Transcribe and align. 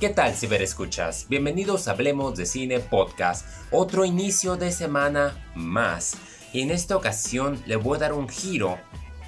¿qué 0.00 0.08
tal 0.08 0.34
ciberescuchas? 0.34 1.26
Bienvenidos 1.28 1.86
a 1.86 1.90
Hablemos 1.90 2.34
de 2.34 2.46
Cine 2.46 2.80
Podcast, 2.80 3.44
otro 3.70 4.06
inicio 4.06 4.56
de 4.56 4.72
semana 4.72 5.36
más. 5.54 6.16
Y 6.54 6.62
en 6.62 6.70
esta 6.70 6.96
ocasión 6.96 7.62
le 7.66 7.76
voy 7.76 7.96
a 7.96 8.00
dar 8.00 8.14
un 8.14 8.26
giro 8.26 8.78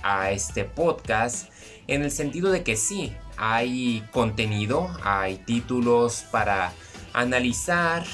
a 0.02 0.30
este 0.30 0.64
podcast 0.64 1.50
en 1.88 2.02
el 2.02 2.10
sentido 2.10 2.50
de 2.50 2.62
que 2.62 2.76
sí, 2.76 3.14
hay 3.36 4.02
contenido, 4.12 4.88
hay 5.04 5.36
títulos 5.36 6.24
para 6.30 6.72
analizar, 7.12 8.06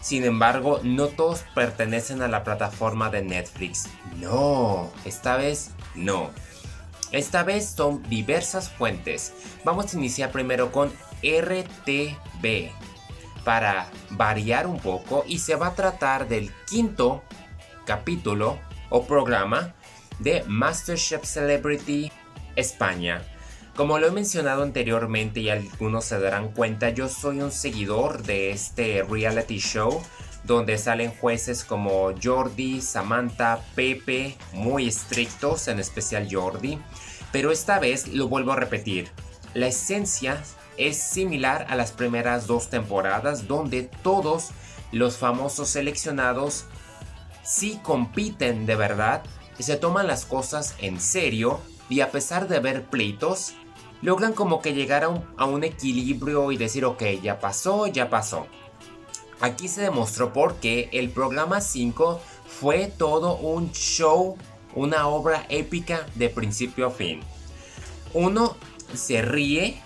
sin 0.00 0.24
embargo, 0.24 0.80
no 0.82 1.06
todos 1.06 1.44
pertenecen 1.54 2.20
a 2.20 2.26
la 2.26 2.42
plataforma 2.42 3.10
de 3.10 3.22
Netflix. 3.22 3.86
No, 4.18 4.90
esta 5.04 5.36
vez 5.36 5.70
no. 5.94 6.30
Esta 7.12 7.44
vez 7.44 7.68
son 7.76 8.02
diversas 8.08 8.70
fuentes. 8.70 9.32
Vamos 9.64 9.94
a 9.94 9.96
iniciar 9.96 10.32
primero 10.32 10.72
con 10.72 10.90
RTV 11.22 12.70
para 13.44 13.88
variar 14.10 14.66
un 14.66 14.78
poco 14.78 15.24
y 15.26 15.38
se 15.38 15.56
va 15.56 15.68
a 15.68 15.74
tratar 15.74 16.28
del 16.28 16.50
quinto 16.68 17.22
capítulo 17.86 18.58
o 18.90 19.04
programa 19.04 19.74
de 20.18 20.44
MasterChef 20.46 21.24
Celebrity 21.24 22.12
España. 22.56 23.22
Como 23.74 23.98
lo 23.98 24.06
he 24.06 24.10
mencionado 24.10 24.62
anteriormente 24.62 25.40
y 25.40 25.48
algunos 25.48 26.04
se 26.04 26.20
darán 26.20 26.52
cuenta, 26.52 26.90
yo 26.90 27.08
soy 27.08 27.40
un 27.40 27.50
seguidor 27.50 28.22
de 28.22 28.50
este 28.50 29.02
reality 29.02 29.58
show 29.58 30.02
donde 30.44 30.76
salen 30.76 31.10
jueces 31.10 31.64
como 31.64 32.12
Jordi, 32.20 32.80
Samantha, 32.80 33.60
Pepe, 33.74 34.36
muy 34.52 34.88
estrictos, 34.88 35.68
en 35.68 35.80
especial 35.80 36.28
Jordi. 36.30 36.78
Pero 37.30 37.50
esta 37.50 37.78
vez 37.78 38.08
lo 38.08 38.28
vuelvo 38.28 38.52
a 38.52 38.56
repetir, 38.56 39.08
la 39.54 39.68
esencia 39.68 40.42
es 40.88 40.98
similar 40.98 41.66
a 41.68 41.76
las 41.76 41.92
primeras 41.92 42.46
dos 42.46 42.70
temporadas 42.70 43.46
donde 43.48 43.82
todos 44.02 44.50
los 44.92 45.16
famosos 45.16 45.68
seleccionados 45.68 46.64
sí 47.42 47.80
compiten 47.82 48.66
de 48.66 48.76
verdad, 48.76 49.22
se 49.58 49.76
toman 49.76 50.06
las 50.06 50.24
cosas 50.24 50.74
en 50.78 51.00
serio 51.00 51.60
y 51.88 52.00
a 52.00 52.10
pesar 52.10 52.48
de 52.48 52.56
haber 52.56 52.84
pleitos, 52.84 53.54
logran 54.00 54.32
como 54.32 54.60
que 54.60 54.74
llegar 54.74 55.04
a 55.04 55.44
un, 55.44 55.64
equilibrio 55.64 56.50
y 56.52 56.56
decir, 56.56 56.84
ok, 56.84 57.02
ya 57.22 57.38
pasó, 57.38 57.86
ya 57.86 58.10
pasó. 58.10 58.46
Aquí 59.40 59.68
se 59.68 59.82
demostró 59.82 60.32
porque 60.32 60.88
el 60.92 61.10
programa 61.10 61.60
5 61.60 62.20
fue 62.46 62.92
todo 62.96 63.36
un 63.36 63.72
show, 63.72 64.36
una 64.74 65.08
obra 65.08 65.46
épica 65.48 66.06
de 66.14 66.28
principio 66.28 66.88
a 66.88 66.90
fin. 66.90 67.20
Uno 68.14 68.56
se 68.94 69.22
ríe 69.22 69.80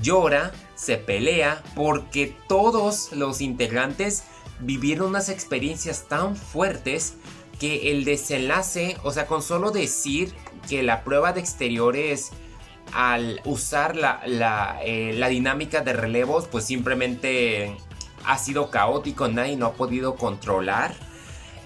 llora, 0.00 0.52
se 0.74 0.96
pelea, 0.96 1.62
porque 1.74 2.36
todos 2.48 3.12
los 3.12 3.40
integrantes 3.40 4.24
vivieron 4.60 5.08
unas 5.08 5.28
experiencias 5.28 6.08
tan 6.08 6.36
fuertes 6.36 7.14
que 7.58 7.92
el 7.92 8.04
desenlace, 8.04 8.96
o 9.02 9.12
sea, 9.12 9.26
con 9.26 9.42
solo 9.42 9.70
decir 9.70 10.32
que 10.68 10.82
la 10.82 11.04
prueba 11.04 11.32
de 11.32 11.40
exteriores 11.40 12.30
al 12.92 13.40
usar 13.44 13.96
la, 13.96 14.20
eh, 14.84 15.12
la, 15.14 15.28
dinámica 15.28 15.80
de 15.80 15.92
relevos, 15.92 16.46
pues 16.48 16.64
simplemente 16.64 17.76
ha 18.24 18.38
sido 18.38 18.70
caótico, 18.70 19.28
nadie 19.28 19.56
no 19.56 19.66
ha 19.66 19.72
podido 19.74 20.16
controlar. 20.16 20.94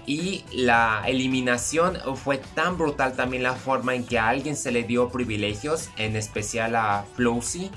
Y 0.08 0.44
la 0.52 1.02
eliminación 1.06 1.98
fue 2.14 2.38
tan 2.38 2.78
brutal 2.78 3.16
también 3.16 3.42
la 3.42 3.54
forma 3.54 3.96
en 3.96 4.04
que 4.04 4.20
a 4.20 4.28
alguien 4.28 4.54
se 4.54 4.70
le 4.70 4.84
dio 4.84 5.08
privilegios, 5.08 5.90
en 5.96 6.14
especial 6.14 6.76
a 6.76 7.04
Flowsy 7.16 7.72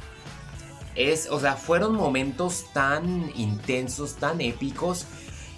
es, 0.95 1.29
o 1.29 1.39
sea, 1.39 1.55
fueron 1.55 1.95
momentos 1.95 2.65
tan 2.73 3.31
intensos, 3.35 4.15
tan 4.15 4.41
épicos. 4.41 5.05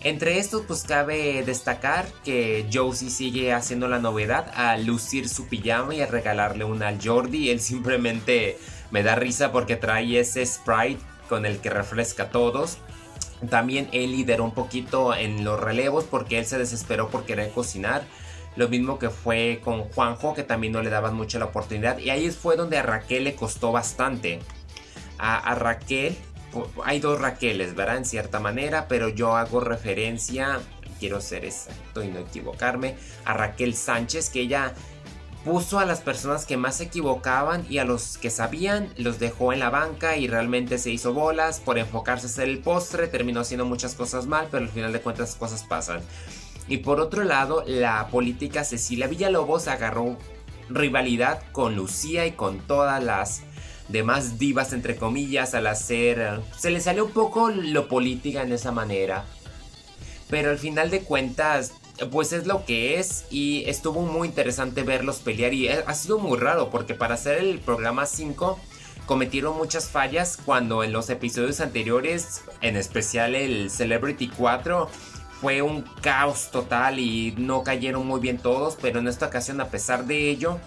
Entre 0.03 0.39
estos, 0.39 0.63
pues 0.67 0.83
cabe 0.83 1.43
destacar 1.43 2.07
que 2.23 2.67
Josie 2.73 3.11
sigue 3.11 3.53
haciendo 3.53 3.87
la 3.87 3.99
novedad 3.99 4.51
a 4.55 4.75
lucir 4.77 5.29
su 5.29 5.47
pijama 5.47 5.93
y 5.93 6.01
a 6.01 6.07
regalarle 6.07 6.63
una 6.63 6.87
al 6.87 6.99
Jordi. 7.03 7.49
Él 7.49 7.59
simplemente 7.59 8.57
me 8.89 9.03
da 9.03 9.15
risa 9.15 9.51
porque 9.51 9.75
trae 9.75 10.19
ese 10.19 10.45
sprite 10.45 11.01
con 11.29 11.45
el 11.45 11.59
que 11.59 11.69
refresca 11.69 12.23
a 12.23 12.29
todos. 12.29 12.79
También 13.49 13.89
él 13.91 14.11
lideró 14.11 14.43
un 14.43 14.53
poquito 14.53 15.15
en 15.15 15.43
los 15.43 15.59
relevos 15.59 16.03
porque 16.03 16.39
él 16.39 16.45
se 16.45 16.57
desesperó 16.57 17.09
por 17.09 17.25
querer 17.25 17.51
cocinar. 17.51 18.03
Lo 18.55 18.67
mismo 18.69 18.99
que 18.99 19.09
fue 19.09 19.61
con 19.63 19.83
Juanjo, 19.83 20.33
que 20.33 20.43
también 20.43 20.73
no 20.73 20.81
le 20.81 20.89
daban 20.89 21.15
mucho 21.15 21.39
la 21.39 21.45
oportunidad. 21.45 21.99
Y 21.99 22.09
ahí 22.09 22.29
fue 22.31 22.57
donde 22.57 22.77
a 22.77 22.83
Raquel 22.83 23.23
le 23.23 23.35
costó 23.35 23.71
bastante 23.71 24.39
a, 25.21 25.55
Raquel. 25.55 26.17
Hay 26.83 26.99
dos 26.99 27.21
Raqueles, 27.21 27.75
¿verdad? 27.75 27.97
En 27.97 28.05
cierta 28.05 28.39
manera, 28.39 28.87
pero 28.87 29.07
yo 29.07 29.35
hago 29.35 29.61
referencia, 29.61 30.59
quiero 30.99 31.21
ser 31.21 31.45
exacto 31.45 32.03
y 32.03 32.09
no 32.09 32.19
equivocarme, 32.19 32.95
a 33.23 33.33
Raquel 33.33 33.75
Sánchez, 33.75 34.29
que 34.29 34.41
ella 34.41 34.73
puso 35.45 35.79
a 35.79 35.85
las 35.85 36.01
personas 36.01 36.45
que 36.45 36.57
más 36.57 36.77
se 36.77 36.85
equivocaban 36.85 37.65
y 37.69 37.79
a 37.79 37.85
los 37.85 38.17
que 38.17 38.29
sabían 38.29 38.93
los 38.97 39.17
dejó 39.17 39.53
en 39.53 39.59
la 39.59 39.69
banca 39.69 40.17
y 40.17 40.27
realmente 40.27 40.77
se 40.77 40.91
hizo 40.91 41.13
bolas 41.13 41.59
por 41.59 41.79
enfocarse 41.79 42.27
a 42.27 42.29
hacer 42.29 42.49
el 42.49 42.59
postre, 42.59 43.07
terminó 43.07 43.39
haciendo 43.39 43.65
muchas 43.65 43.95
cosas 43.95 44.27
mal, 44.27 44.47
pero 44.51 44.63
al 44.63 44.69
final 44.69 44.93
de 44.93 45.01
cuentas 45.01 45.35
cosas 45.35 45.63
pasan. 45.63 46.01
Y 46.67 46.77
por 46.77 46.99
otro 46.99 47.23
lado, 47.23 47.63
la 47.65 48.07
política 48.09 48.63
Cecilia 48.63 49.07
Villalobos 49.07 49.67
agarró 49.67 50.17
rivalidad 50.69 51.41
con 51.51 51.75
Lucía 51.75 52.25
y 52.25 52.31
con 52.33 52.59
todas 52.59 53.03
las 53.03 53.41
de 53.91 54.03
más 54.03 54.39
divas 54.39 54.73
entre 54.73 54.95
comillas 54.95 55.53
al 55.53 55.67
hacer... 55.67 56.41
Se 56.57 56.71
le 56.71 56.79
salió 56.79 57.05
un 57.05 57.11
poco 57.11 57.49
lo 57.49 57.87
política 57.87 58.41
en 58.41 58.51
esa 58.51 58.71
manera. 58.71 59.25
Pero 60.29 60.49
al 60.49 60.57
final 60.57 60.89
de 60.89 61.01
cuentas, 61.01 61.73
pues 62.09 62.33
es 62.33 62.47
lo 62.47 62.65
que 62.65 62.99
es 62.99 63.25
y 63.29 63.63
estuvo 63.67 64.01
muy 64.01 64.27
interesante 64.27 64.83
verlos 64.83 65.17
pelear 65.17 65.53
y 65.53 65.67
ha 65.67 65.93
sido 65.93 66.19
muy 66.19 66.37
raro 66.37 66.69
porque 66.69 66.93
para 66.93 67.15
hacer 67.15 67.37
el 67.39 67.59
programa 67.59 68.05
5 68.05 68.57
cometieron 69.05 69.57
muchas 69.57 69.89
fallas 69.89 70.37
cuando 70.43 70.83
en 70.83 70.93
los 70.93 71.09
episodios 71.09 71.59
anteriores, 71.59 72.43
en 72.61 72.77
especial 72.77 73.35
el 73.35 73.69
Celebrity 73.69 74.29
4, 74.29 74.89
fue 75.41 75.61
un 75.61 75.81
caos 76.01 76.49
total 76.51 76.99
y 76.99 77.33
no 77.37 77.63
cayeron 77.63 78.05
muy 78.05 78.19
bien 78.19 78.37
todos, 78.37 78.77
pero 78.81 78.99
en 78.99 79.07
esta 79.07 79.27
ocasión 79.27 79.59
a 79.59 79.69
pesar 79.69 80.05
de 80.05 80.29
ello 80.29 80.59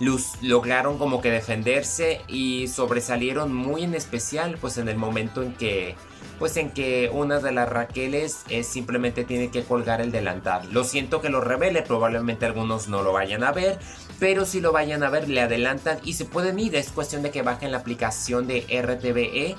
lograron 0.00 0.98
como 0.98 1.20
que 1.20 1.30
defenderse 1.30 2.22
y 2.28 2.68
sobresalieron 2.68 3.54
muy 3.54 3.84
en 3.84 3.94
especial 3.94 4.56
pues 4.60 4.78
en 4.78 4.88
el 4.88 4.96
momento 4.96 5.42
en 5.42 5.54
que 5.54 5.96
pues 6.38 6.56
en 6.56 6.70
que 6.70 7.10
una 7.12 7.40
de 7.40 7.52
las 7.52 7.68
Raqueles 7.68 8.42
es, 8.48 8.66
simplemente 8.68 9.24
tiene 9.24 9.50
que 9.50 9.64
colgar 9.64 10.00
el 10.00 10.12
delantal. 10.12 10.68
Lo 10.72 10.84
siento 10.84 11.20
que 11.20 11.30
lo 11.30 11.40
revele, 11.40 11.82
probablemente 11.82 12.46
algunos 12.46 12.88
no 12.88 13.02
lo 13.02 13.12
vayan 13.12 13.42
a 13.42 13.50
ver, 13.50 13.78
pero 14.20 14.44
si 14.44 14.60
lo 14.60 14.72
vayan 14.72 15.02
a 15.02 15.10
ver 15.10 15.28
le 15.28 15.40
adelantan 15.40 15.98
y 16.04 16.12
se 16.12 16.24
pueden 16.24 16.58
ir, 16.58 16.76
es 16.76 16.90
cuestión 16.90 17.22
de 17.22 17.30
que 17.30 17.42
bajen 17.42 17.72
la 17.72 17.78
aplicación 17.78 18.46
de 18.46 18.60
RTVE. 18.60 19.56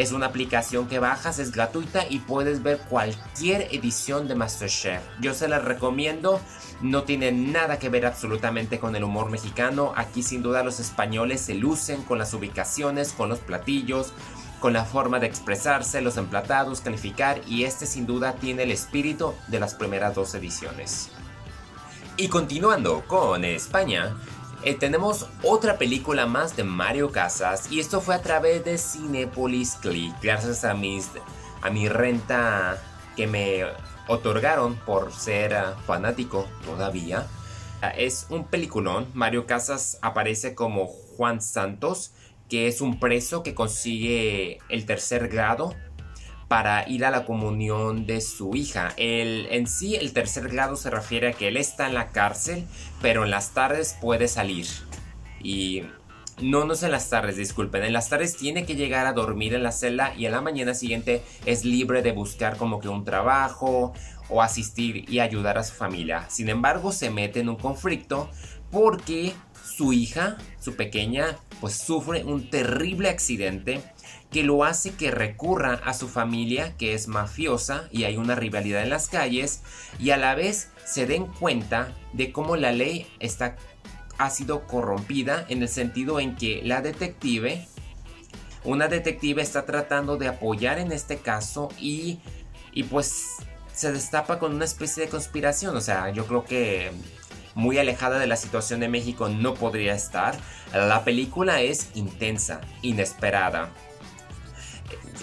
Es 0.00 0.12
una 0.12 0.24
aplicación 0.24 0.88
que 0.88 0.98
bajas, 0.98 1.38
es 1.38 1.52
gratuita 1.52 2.06
y 2.08 2.20
puedes 2.20 2.62
ver 2.62 2.78
cualquier 2.88 3.68
edición 3.70 4.28
de 4.28 4.34
MasterChef. 4.34 5.02
Yo 5.20 5.34
se 5.34 5.46
la 5.46 5.58
recomiendo 5.58 6.40
no 6.80 7.02
tiene 7.02 7.32
nada 7.32 7.78
que 7.78 7.90
ver 7.90 8.06
absolutamente 8.06 8.78
con 8.78 8.96
el 8.96 9.04
humor 9.04 9.30
mexicano. 9.30 9.92
Aquí 9.96 10.22
sin 10.22 10.42
duda 10.42 10.64
los 10.64 10.80
españoles 10.80 11.42
se 11.42 11.52
lucen 11.52 12.02
con 12.02 12.18
las 12.18 12.32
ubicaciones, 12.32 13.12
con 13.12 13.28
los 13.28 13.40
platillos, 13.40 14.14
con 14.58 14.72
la 14.72 14.86
forma 14.86 15.18
de 15.18 15.26
expresarse, 15.26 16.00
los 16.00 16.16
emplatados, 16.16 16.80
calificar 16.80 17.42
y 17.46 17.64
este 17.64 17.84
sin 17.84 18.06
duda 18.06 18.36
tiene 18.36 18.62
el 18.62 18.70
espíritu 18.70 19.34
de 19.48 19.60
las 19.60 19.74
primeras 19.74 20.14
dos 20.14 20.34
ediciones. 20.34 21.10
Y 22.16 22.28
continuando 22.28 23.04
con 23.06 23.44
España, 23.44 24.16
eh, 24.62 24.74
tenemos 24.74 25.26
otra 25.42 25.78
película 25.78 26.26
más 26.26 26.56
de 26.56 26.64
Mario 26.64 27.12
Casas 27.12 27.72
y 27.72 27.80
esto 27.80 28.00
fue 28.00 28.14
a 28.14 28.22
través 28.22 28.64
de 28.64 28.76
Cinepolis 28.76 29.76
Click, 29.76 30.14
gracias 30.22 30.64
a, 30.64 30.74
mis, 30.74 31.08
a 31.62 31.70
mi 31.70 31.88
renta 31.88 32.82
que 33.16 33.26
me 33.26 33.64
otorgaron 34.06 34.76
por 34.76 35.12
ser 35.12 35.54
ah, 35.54 35.76
fanático 35.86 36.46
todavía. 36.64 37.26
Ah, 37.80 37.90
es 37.90 38.26
un 38.28 38.44
peliculón. 38.44 39.06
Mario 39.14 39.46
Casas 39.46 39.98
aparece 40.02 40.54
como 40.54 40.86
Juan 40.86 41.40
Santos, 41.40 42.12
que 42.50 42.68
es 42.68 42.80
un 42.82 43.00
preso 43.00 43.42
que 43.42 43.54
consigue 43.54 44.58
el 44.68 44.84
tercer 44.84 45.28
grado 45.28 45.74
para 46.50 46.84
ir 46.88 47.04
a 47.04 47.12
la 47.12 47.24
comunión 47.26 48.06
de 48.06 48.20
su 48.20 48.56
hija. 48.56 48.92
El, 48.96 49.46
en 49.52 49.68
sí, 49.68 49.94
el 49.94 50.12
tercer 50.12 50.48
grado 50.48 50.74
se 50.74 50.90
refiere 50.90 51.28
a 51.28 51.32
que 51.32 51.46
él 51.46 51.56
está 51.56 51.86
en 51.86 51.94
la 51.94 52.08
cárcel, 52.08 52.66
pero 53.00 53.22
en 53.22 53.30
las 53.30 53.50
tardes 53.50 53.96
puede 54.00 54.26
salir. 54.26 54.66
Y 55.40 55.84
no, 56.42 56.64
no 56.64 56.72
es 56.72 56.82
en 56.82 56.90
las 56.90 57.08
tardes, 57.08 57.36
disculpen. 57.36 57.84
En 57.84 57.92
las 57.92 58.08
tardes 58.08 58.36
tiene 58.36 58.66
que 58.66 58.74
llegar 58.74 59.06
a 59.06 59.12
dormir 59.12 59.54
en 59.54 59.62
la 59.62 59.70
celda 59.70 60.12
y 60.16 60.26
en 60.26 60.32
la 60.32 60.40
mañana 60.40 60.74
siguiente 60.74 61.22
es 61.46 61.64
libre 61.64 62.02
de 62.02 62.10
buscar 62.10 62.56
como 62.56 62.80
que 62.80 62.88
un 62.88 63.04
trabajo 63.04 63.94
o 64.28 64.42
asistir 64.42 65.08
y 65.08 65.20
ayudar 65.20 65.56
a 65.56 65.62
su 65.62 65.74
familia. 65.74 66.28
Sin 66.30 66.48
embargo, 66.48 66.90
se 66.90 67.10
mete 67.10 67.38
en 67.38 67.48
un 67.48 67.56
conflicto 67.58 68.28
porque 68.72 69.34
su 69.64 69.92
hija, 69.92 70.36
su 70.58 70.74
pequeña, 70.74 71.36
pues 71.60 71.74
sufre 71.74 72.24
un 72.24 72.50
terrible 72.50 73.08
accidente 73.08 73.84
que 74.30 74.42
lo 74.42 74.64
hace 74.64 74.92
que 74.92 75.10
recurra 75.10 75.80
a 75.84 75.94
su 75.94 76.08
familia 76.08 76.76
que 76.76 76.94
es 76.94 77.08
mafiosa 77.08 77.88
y 77.90 78.04
hay 78.04 78.16
una 78.16 78.34
rivalidad 78.34 78.82
en 78.82 78.90
las 78.90 79.08
calles 79.08 79.62
y 79.98 80.10
a 80.10 80.16
la 80.16 80.34
vez 80.34 80.70
se 80.84 81.06
den 81.06 81.26
cuenta 81.26 81.94
de 82.12 82.32
cómo 82.32 82.56
la 82.56 82.72
ley 82.72 83.06
está 83.18 83.56
ha 84.18 84.30
sido 84.30 84.66
corrompida 84.66 85.46
en 85.48 85.62
el 85.62 85.68
sentido 85.68 86.20
en 86.20 86.36
que 86.36 86.60
la 86.62 86.82
detective 86.82 87.66
una 88.64 88.88
detective 88.88 89.40
está 89.40 89.64
tratando 89.64 90.16
de 90.16 90.28
apoyar 90.28 90.78
en 90.78 90.92
este 90.92 91.18
caso 91.18 91.70
y, 91.78 92.18
y 92.72 92.84
pues 92.84 93.36
se 93.72 93.92
destapa 93.92 94.38
con 94.38 94.54
una 94.54 94.66
especie 94.66 95.04
de 95.04 95.08
conspiración. 95.08 95.76
O 95.76 95.80
sea, 95.80 96.10
yo 96.10 96.26
creo 96.26 96.44
que 96.44 96.90
muy 97.54 97.78
alejada 97.78 98.18
de 98.18 98.26
la 98.26 98.36
situación 98.36 98.80
de 98.80 98.88
México 98.88 99.28
no 99.28 99.54
podría 99.54 99.94
estar. 99.94 100.36
La 100.74 101.04
película 101.04 101.62
es 101.62 101.88
intensa, 101.94 102.60
inesperada. 102.82 103.70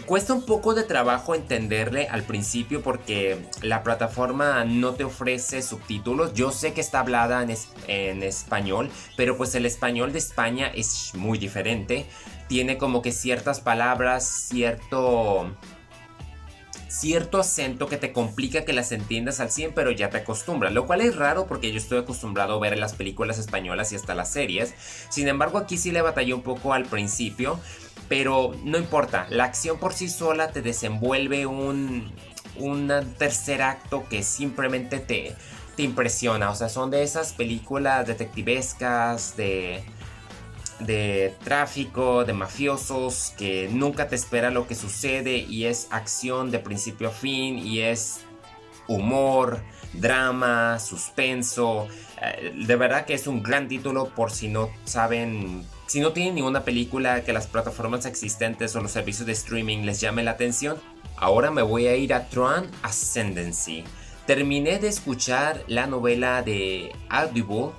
Cuesta 0.05 0.33
un 0.33 0.45
poco 0.45 0.73
de 0.73 0.83
trabajo 0.83 1.35
entenderle 1.35 2.07
al 2.07 2.23
principio 2.23 2.81
porque 2.81 3.37
la 3.61 3.83
plataforma 3.83 4.63
no 4.63 4.93
te 4.93 5.03
ofrece 5.03 5.61
subtítulos. 5.61 6.33
Yo 6.33 6.51
sé 6.51 6.73
que 6.73 6.81
está 6.81 7.01
hablada 7.01 7.45
en, 7.87 8.23
español, 8.23 8.89
pero 9.17 9.35
pues 9.35 9.53
el 9.55 9.65
español 9.65 10.13
de 10.13 10.19
España 10.19 10.71
es 10.73 11.11
muy 11.13 11.37
diferente. 11.37 12.05
Tiene 12.47 12.77
como 12.77 13.01
que 13.01 13.11
ciertas 13.11 13.59
palabras, 13.59 14.25
cierto 14.25 15.51
cierto 16.87 17.39
acento 17.39 17.87
que 17.87 17.97
te 17.97 18.11
complica 18.11 18.65
que 18.65 18.73
las 18.73 18.91
entiendas 18.91 19.39
al 19.39 19.51
100, 19.51 19.73
pero 19.73 19.91
ya 19.91 20.09
te 20.09 20.17
acostumbras, 20.17 20.73
lo 20.73 20.87
cual 20.87 21.01
es 21.01 21.15
raro 21.15 21.45
porque 21.45 21.71
yo 21.71 21.77
estoy 21.77 21.99
acostumbrado 21.99 22.55
a 22.55 22.59
ver 22.59 22.77
las 22.79 22.93
películas 22.93 23.37
españolas 23.37 23.91
y 23.91 23.95
hasta 23.95 24.15
las 24.15 24.31
series. 24.31 24.73
Sin 25.09 25.27
embargo, 25.27 25.57
aquí 25.57 25.77
sí 25.77 25.91
le 25.91 26.01
batallé 26.01 26.33
un 26.33 26.41
poco 26.41 26.73
al 26.73 26.85
principio, 26.85 27.59
pero 28.07 28.55
no 28.63 28.77
importa, 28.77 29.27
la 29.29 29.45
acción 29.45 29.77
por 29.79 29.93
sí 29.93 30.09
sola 30.09 30.51
te 30.51 30.61
desenvuelve 30.61 31.45
un, 31.45 32.11
un 32.57 32.91
tercer 33.17 33.61
acto 33.61 34.05
que 34.09 34.23
simplemente 34.23 34.99
te, 34.99 35.35
te 35.75 35.83
impresiona. 35.83 36.49
O 36.49 36.55
sea, 36.55 36.69
son 36.69 36.91
de 36.91 37.03
esas 37.03 37.33
películas 37.33 38.07
detectivescas, 38.07 39.35
de 39.37 39.83
de 40.79 41.33
tráfico, 41.43 42.23
de 42.23 42.33
mafiosos, 42.33 43.33
que 43.37 43.69
nunca 43.71 44.07
te 44.07 44.15
espera 44.15 44.51
lo 44.51 44.67
que 44.67 44.75
sucede 44.75 45.37
y 45.37 45.65
es 45.65 45.87
acción 45.91 46.51
de 46.51 46.59
principio 46.59 47.09
a 47.09 47.11
fin 47.11 47.57
y 47.57 47.79
es 47.79 48.21
humor, 48.87 49.61
drama, 49.93 50.79
suspenso. 50.79 51.87
Eh, 52.21 52.53
de 52.55 52.75
verdad 52.75 53.05
que 53.05 53.13
es 53.13 53.27
un 53.27 53.41
gran 53.41 53.67
título 53.67 54.09
por 54.09 54.31
si 54.31 54.49
no 54.49 54.69
saben, 54.85 55.65
si 55.87 56.01
no 56.01 56.11
tienen 56.11 56.35
ninguna 56.35 56.63
película 56.63 57.23
que 57.23 57.33
las 57.33 57.47
plataformas 57.47 58.05
existentes 58.05 58.75
o 58.75 58.81
los 58.81 58.91
servicios 58.91 59.25
de 59.25 59.33
streaming 59.33 59.85
les 59.85 60.01
llame 60.01 60.21
la 60.23 60.31
atención. 60.31 60.77
Ahora 61.15 61.49
me 61.49 61.61
voy 61.61 61.87
a 61.87 61.95
ir 61.95 62.13
a 62.13 62.27
Tron 62.27 62.69
Ascendancy. 62.83 63.83
Terminé 64.25 64.79
de 64.79 64.89
escuchar 64.89 65.63
la 65.67 65.87
novela 65.87 66.43
de 66.43 66.91
Audible 67.09 67.71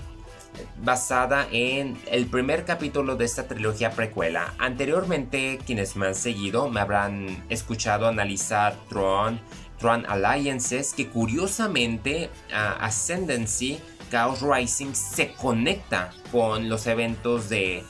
basada 0.83 1.47
en 1.53 1.99
el 2.11 2.27
primer 2.27 2.65
capítulo 2.65 3.17
de 3.17 3.27
esta 3.27 3.47
trilogía 3.47 3.91
precuela. 3.91 4.55
Anteriormente, 4.59 5.59
quienes 5.67 5.95
me 5.95 6.07
han 6.07 6.15
seguido 6.15 6.71
me 6.71 6.81
habrán 6.81 7.45
escuchado 7.51 8.09
analizar 8.09 8.75
Tron, 8.89 9.39
Tron 9.79 10.07
Alliances, 10.09 10.95
que 10.95 11.09
curiosamente 11.09 12.31
Ascendancy, 12.51 13.79
Chaos 14.11 14.41
Rising 14.41 14.95
se 14.95 15.33
conecta 15.35 16.11
con 16.33 16.71
los 16.71 16.87
eventos 16.87 17.51
de, 17.51 17.85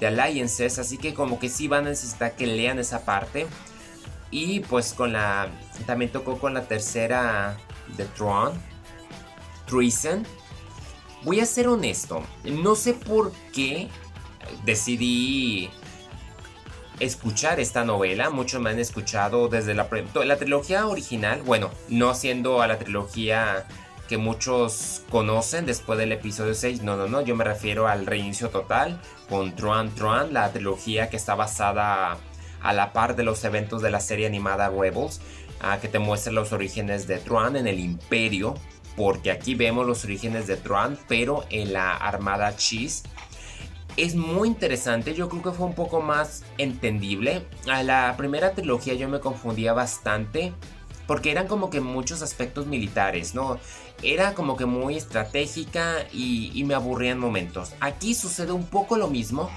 de 0.00 0.06
Alliances, 0.06 0.78
así 0.78 0.98
que 0.98 1.14
como 1.14 1.38
que 1.38 1.48
sí 1.48 1.68
van 1.68 1.86
a 1.86 1.90
necesitar 1.90 2.34
que 2.36 2.46
lean 2.46 2.78
esa 2.78 3.04
parte. 3.04 3.46
Y 4.30 4.60
pues 4.60 4.92
con 4.94 5.12
la... 5.12 5.48
También 5.86 6.10
tocó 6.10 6.38
con 6.38 6.54
la 6.54 6.66
tercera 6.66 7.56
de 7.96 8.04
Tron, 8.06 8.52
Treason 9.66 10.26
Voy 11.24 11.40
a 11.40 11.46
ser 11.46 11.68
honesto, 11.68 12.22
no 12.44 12.74
sé 12.74 12.92
por 12.92 13.32
qué 13.54 13.88
decidí 14.66 15.70
escuchar 17.00 17.60
esta 17.60 17.82
novela. 17.82 18.28
Muchos 18.28 18.60
me 18.60 18.68
han 18.68 18.78
escuchado 18.78 19.48
desde 19.48 19.72
la, 19.72 19.88
la 20.22 20.36
trilogía 20.36 20.86
original, 20.86 21.40
bueno, 21.40 21.70
no 21.88 22.14
siendo 22.14 22.60
a 22.60 22.66
la 22.66 22.78
trilogía 22.78 23.64
que 24.08 24.18
muchos 24.18 25.02
conocen 25.10 25.66
después 25.66 25.98
del 25.98 26.12
episodio 26.12 26.54
6. 26.54 26.82
No, 26.82 26.96
no, 26.96 27.08
no, 27.08 27.20
yo 27.20 27.36
me 27.36 27.44
refiero 27.44 27.88
al 27.88 28.06
reinicio 28.06 28.50
total 28.50 29.00
con 29.28 29.54
Tron 29.56 29.94
Tron, 29.94 30.32
la 30.32 30.52
trilogía 30.52 31.08
que 31.10 31.16
está 31.16 31.34
basada 31.34 32.18
a 32.62 32.72
la 32.72 32.92
par 32.92 33.16
de 33.16 33.24
los 33.24 33.44
eventos 33.44 33.82
de 33.82 33.90
la 33.90 34.00
serie 34.00 34.26
animada 34.26 34.70
Rebels, 34.70 35.20
ah, 35.60 35.78
que 35.80 35.88
te 35.88 35.98
muestra 35.98 36.32
los 36.32 36.52
orígenes 36.52 37.06
de 37.06 37.18
Tron 37.18 37.56
en 37.56 37.66
el 37.66 37.78
imperio 37.78 38.54
porque 38.96 39.30
aquí 39.30 39.54
vemos 39.54 39.86
los 39.86 40.04
orígenes 40.04 40.46
de 40.46 40.56
Tron, 40.56 40.98
pero 41.08 41.44
en 41.50 41.72
la 41.72 41.96
Armada 41.96 42.56
Cheese. 42.56 43.02
Es 43.96 44.16
muy 44.16 44.48
interesante, 44.48 45.14
yo 45.14 45.28
creo 45.28 45.42
que 45.42 45.50
fue 45.52 45.66
un 45.66 45.74
poco 45.74 46.00
más 46.00 46.42
entendible. 46.58 47.46
A 47.70 47.82
la 47.82 48.14
primera 48.16 48.52
trilogía 48.52 48.94
yo 48.94 49.08
me 49.08 49.20
confundía 49.20 49.72
bastante 49.72 50.52
porque 51.06 51.30
eran 51.30 51.46
como 51.46 51.70
que 51.70 51.80
muchos 51.80 52.22
aspectos 52.22 52.66
militares, 52.66 53.34
¿no? 53.34 53.58
Era 54.02 54.34
como 54.34 54.56
que 54.56 54.66
muy 54.66 54.96
estratégica 54.96 56.06
y, 56.12 56.50
y 56.54 56.64
me 56.64 56.74
aburría 56.74 57.12
en 57.12 57.18
momentos. 57.18 57.72
Aquí 57.80 58.14
sucede 58.14 58.52
un 58.52 58.66
poco 58.66 58.96
lo 58.96 59.08
mismo. 59.08 59.50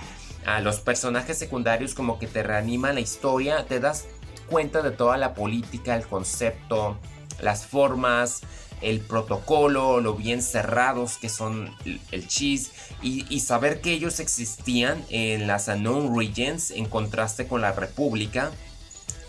A 0.46 0.62
los 0.62 0.80
personajes 0.80 1.38
secundarios 1.38 1.94
como 1.94 2.20
que 2.20 2.28
te 2.28 2.42
reaniman 2.42 2.96
la 2.96 3.02
historia, 3.02 3.66
te 3.66 3.82
das 3.82 4.06
cuenta 4.50 4.82
de 4.82 4.92
toda 4.92 5.18
la 5.18 5.34
política, 5.34 5.96
el 5.96 6.08
concepto, 6.08 6.98
las 7.42 7.66
formas, 7.66 8.42
el 8.82 9.00
protocolo, 9.02 10.02
lo 10.02 10.14
bien 10.16 10.42
cerrados 10.42 11.18
que 11.18 11.30
son 11.30 11.76
el 12.12 12.28
cheese 12.28 12.72
y, 13.02 13.40
saber 13.40 13.82
que 13.82 13.92
ellos 13.92 14.20
existían 14.20 15.04
en 15.10 15.48
las 15.48 15.68
Unknown 15.68 16.18
Regions 16.18 16.72
en 16.72 16.86
contraste 16.86 17.48
con 17.48 17.62
la 17.62 17.72
República 17.72 18.52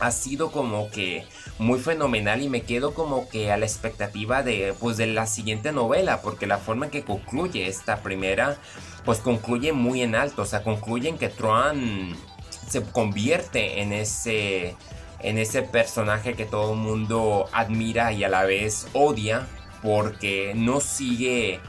ha 0.00 0.10
sido 0.10 0.50
como 0.50 0.90
que 0.90 1.26
muy 1.58 1.78
fenomenal 1.78 2.42
y 2.42 2.48
me 2.48 2.62
quedo 2.62 2.94
como 2.94 3.28
que 3.28 3.50
a 3.50 3.56
la 3.56 3.66
expectativa 3.66 4.42
de 4.42 4.74
pues 4.78 4.96
de 4.96 5.06
la 5.06 5.26
siguiente 5.26 5.72
novela 5.72 6.22
porque 6.22 6.46
la 6.46 6.58
forma 6.58 6.86
en 6.86 6.92
que 6.92 7.04
concluye 7.04 7.66
esta 7.66 8.02
primera 8.02 8.58
pues 9.04 9.20
concluye 9.20 9.72
muy 9.72 10.02
en 10.02 10.14
alto, 10.14 10.42
o 10.42 10.44
sea, 10.44 10.62
concluye 10.62 11.08
en 11.08 11.16
que 11.16 11.28
Tron 11.28 12.14
se 12.68 12.82
convierte 12.82 13.80
en 13.80 13.92
ese 13.92 14.76
en 15.20 15.38
ese 15.38 15.62
personaje 15.62 16.34
que 16.34 16.44
todo 16.44 16.74
el 16.74 16.78
mundo 16.78 17.46
admira 17.52 18.12
y 18.12 18.22
a 18.22 18.28
la 18.28 18.44
vez 18.44 18.86
odia 18.92 19.48
porque 19.82 20.52
no 20.54 20.80
sigue 20.80 21.60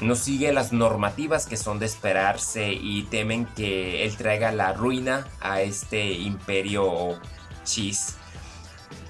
no 0.00 0.14
sigue 0.14 0.52
las 0.52 0.72
normativas 0.72 1.46
que 1.46 1.56
son 1.56 1.78
de 1.78 1.86
esperarse 1.86 2.72
y 2.72 3.02
temen 3.04 3.44
que 3.44 4.04
él 4.04 4.16
traiga 4.16 4.50
la 4.50 4.72
ruina 4.72 5.26
a 5.40 5.60
este 5.62 6.12
imperio 6.12 7.20
chis. 7.64 8.14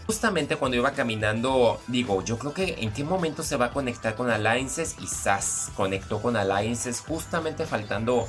Justamente 0.07 0.57
cuando 0.57 0.77
iba 0.77 0.91
caminando, 0.93 1.81
digo, 1.87 2.25
yo 2.25 2.37
creo 2.37 2.53
que 2.53 2.77
en 2.81 2.93
qué 2.93 3.05
momento 3.05 3.43
se 3.45 3.57
va 3.57 3.67
a 3.67 3.71
conectar 3.71 4.17
con 4.17 4.29
Alliances 4.29 4.97
y 5.01 5.07
SAS 5.07 5.71
conectó 5.77 6.21
con 6.21 6.37
Alliances 6.37 7.01
justamente 7.01 7.65
faltando 7.65 8.29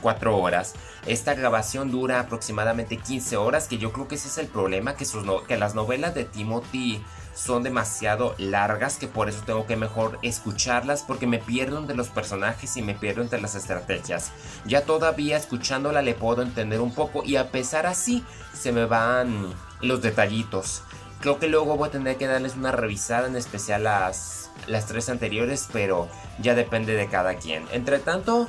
4 0.00 0.36
horas. 0.36 0.74
Esta 1.06 1.34
grabación 1.34 1.90
dura 1.90 2.20
aproximadamente 2.20 2.96
15 2.96 3.36
horas, 3.36 3.68
que 3.68 3.78
yo 3.78 3.92
creo 3.92 4.08
que 4.08 4.14
ese 4.14 4.28
es 4.28 4.38
el 4.38 4.46
problema, 4.46 4.94
que, 4.94 5.04
sus 5.04 5.24
que 5.46 5.56
las 5.56 5.74
novelas 5.74 6.14
de 6.14 6.24
Timothy 6.24 7.02
son 7.34 7.62
demasiado 7.62 8.34
largas, 8.38 8.96
que 8.96 9.08
por 9.08 9.28
eso 9.28 9.42
tengo 9.44 9.66
que 9.66 9.76
mejor 9.76 10.18
escucharlas, 10.22 11.02
porque 11.02 11.26
me 11.26 11.38
pierdo 11.38 11.78
entre 11.78 11.96
los 11.96 12.08
personajes 12.08 12.76
y 12.76 12.82
me 12.82 12.94
pierdo 12.94 13.22
entre 13.22 13.40
las 13.40 13.54
estrategias. 13.54 14.32
Ya 14.64 14.82
todavía 14.82 15.36
escuchándola 15.36 16.02
le 16.02 16.14
puedo 16.14 16.42
entender 16.42 16.80
un 16.80 16.94
poco 16.94 17.22
y 17.24 17.36
a 17.36 17.50
pesar 17.50 17.86
así 17.86 18.24
se 18.52 18.72
me 18.72 18.84
van 18.84 19.52
los 19.80 20.02
detallitos. 20.02 20.82
Creo 21.20 21.38
que 21.38 21.48
luego 21.48 21.76
voy 21.76 21.88
a 21.88 21.92
tener 21.92 22.16
que 22.16 22.26
darles 22.26 22.56
una 22.56 22.72
revisada, 22.72 23.28
en 23.28 23.36
especial 23.36 23.84
las, 23.84 24.50
las 24.66 24.86
tres 24.86 25.08
anteriores, 25.08 25.68
pero 25.72 26.08
ya 26.40 26.54
depende 26.54 26.94
de 26.94 27.06
cada 27.06 27.36
quien. 27.36 27.64
Entre 27.72 28.00
tanto, 28.00 28.48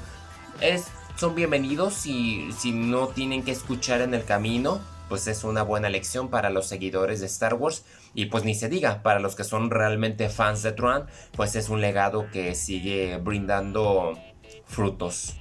es 0.59 0.85
son 1.15 1.35
bienvenidos 1.35 2.05
y 2.05 2.51
si 2.57 2.71
no 2.71 3.07
tienen 3.07 3.43
que 3.43 3.51
escuchar 3.51 4.01
en 4.01 4.13
el 4.13 4.25
camino, 4.25 4.81
pues 5.09 5.27
es 5.27 5.43
una 5.43 5.61
buena 5.61 5.89
lección 5.89 6.29
para 6.29 6.49
los 6.49 6.67
seguidores 6.67 7.19
de 7.19 7.27
Star 7.27 7.53
Wars. 7.53 7.85
Y 8.13 8.25
pues 8.25 8.43
ni 8.43 8.55
se 8.55 8.69
diga, 8.69 9.03
para 9.03 9.19
los 9.19 9.35
que 9.35 9.43
son 9.43 9.69
realmente 9.69 10.29
fans 10.29 10.63
de 10.63 10.71
Tron, 10.71 11.05
pues 11.35 11.55
es 11.55 11.69
un 11.69 11.81
legado 11.81 12.29
que 12.31 12.55
sigue 12.55 13.17
brindando 13.17 14.17
frutos. 14.65 15.35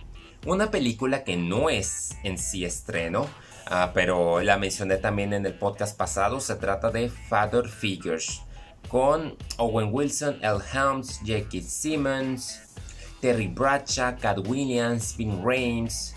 Una 0.44 0.70
película 0.70 1.24
que 1.24 1.36
no 1.36 1.70
es 1.70 2.16
en 2.22 2.36
sí 2.36 2.64
estreno, 2.64 3.26
ah, 3.66 3.92
pero 3.94 4.40
la 4.40 4.58
mencioné 4.58 4.96
también 4.96 5.32
en 5.32 5.46
el 5.46 5.54
podcast 5.54 5.96
pasado, 5.96 6.40
se 6.40 6.56
trata 6.56 6.90
de 6.90 7.08
Father 7.08 7.68
Figures, 7.68 8.42
con 8.88 9.36
Owen 9.56 9.90
Wilson, 9.92 10.38
El 10.42 10.58
Helms, 10.72 11.20
Jackie 11.24 11.62
Simmons, 11.62 12.61
Terry 13.22 13.46
Bradshaw, 13.46 14.16
Cat 14.18 14.48
Williams, 14.48 15.16
Vin 15.16 15.44
Rames, 15.44 16.12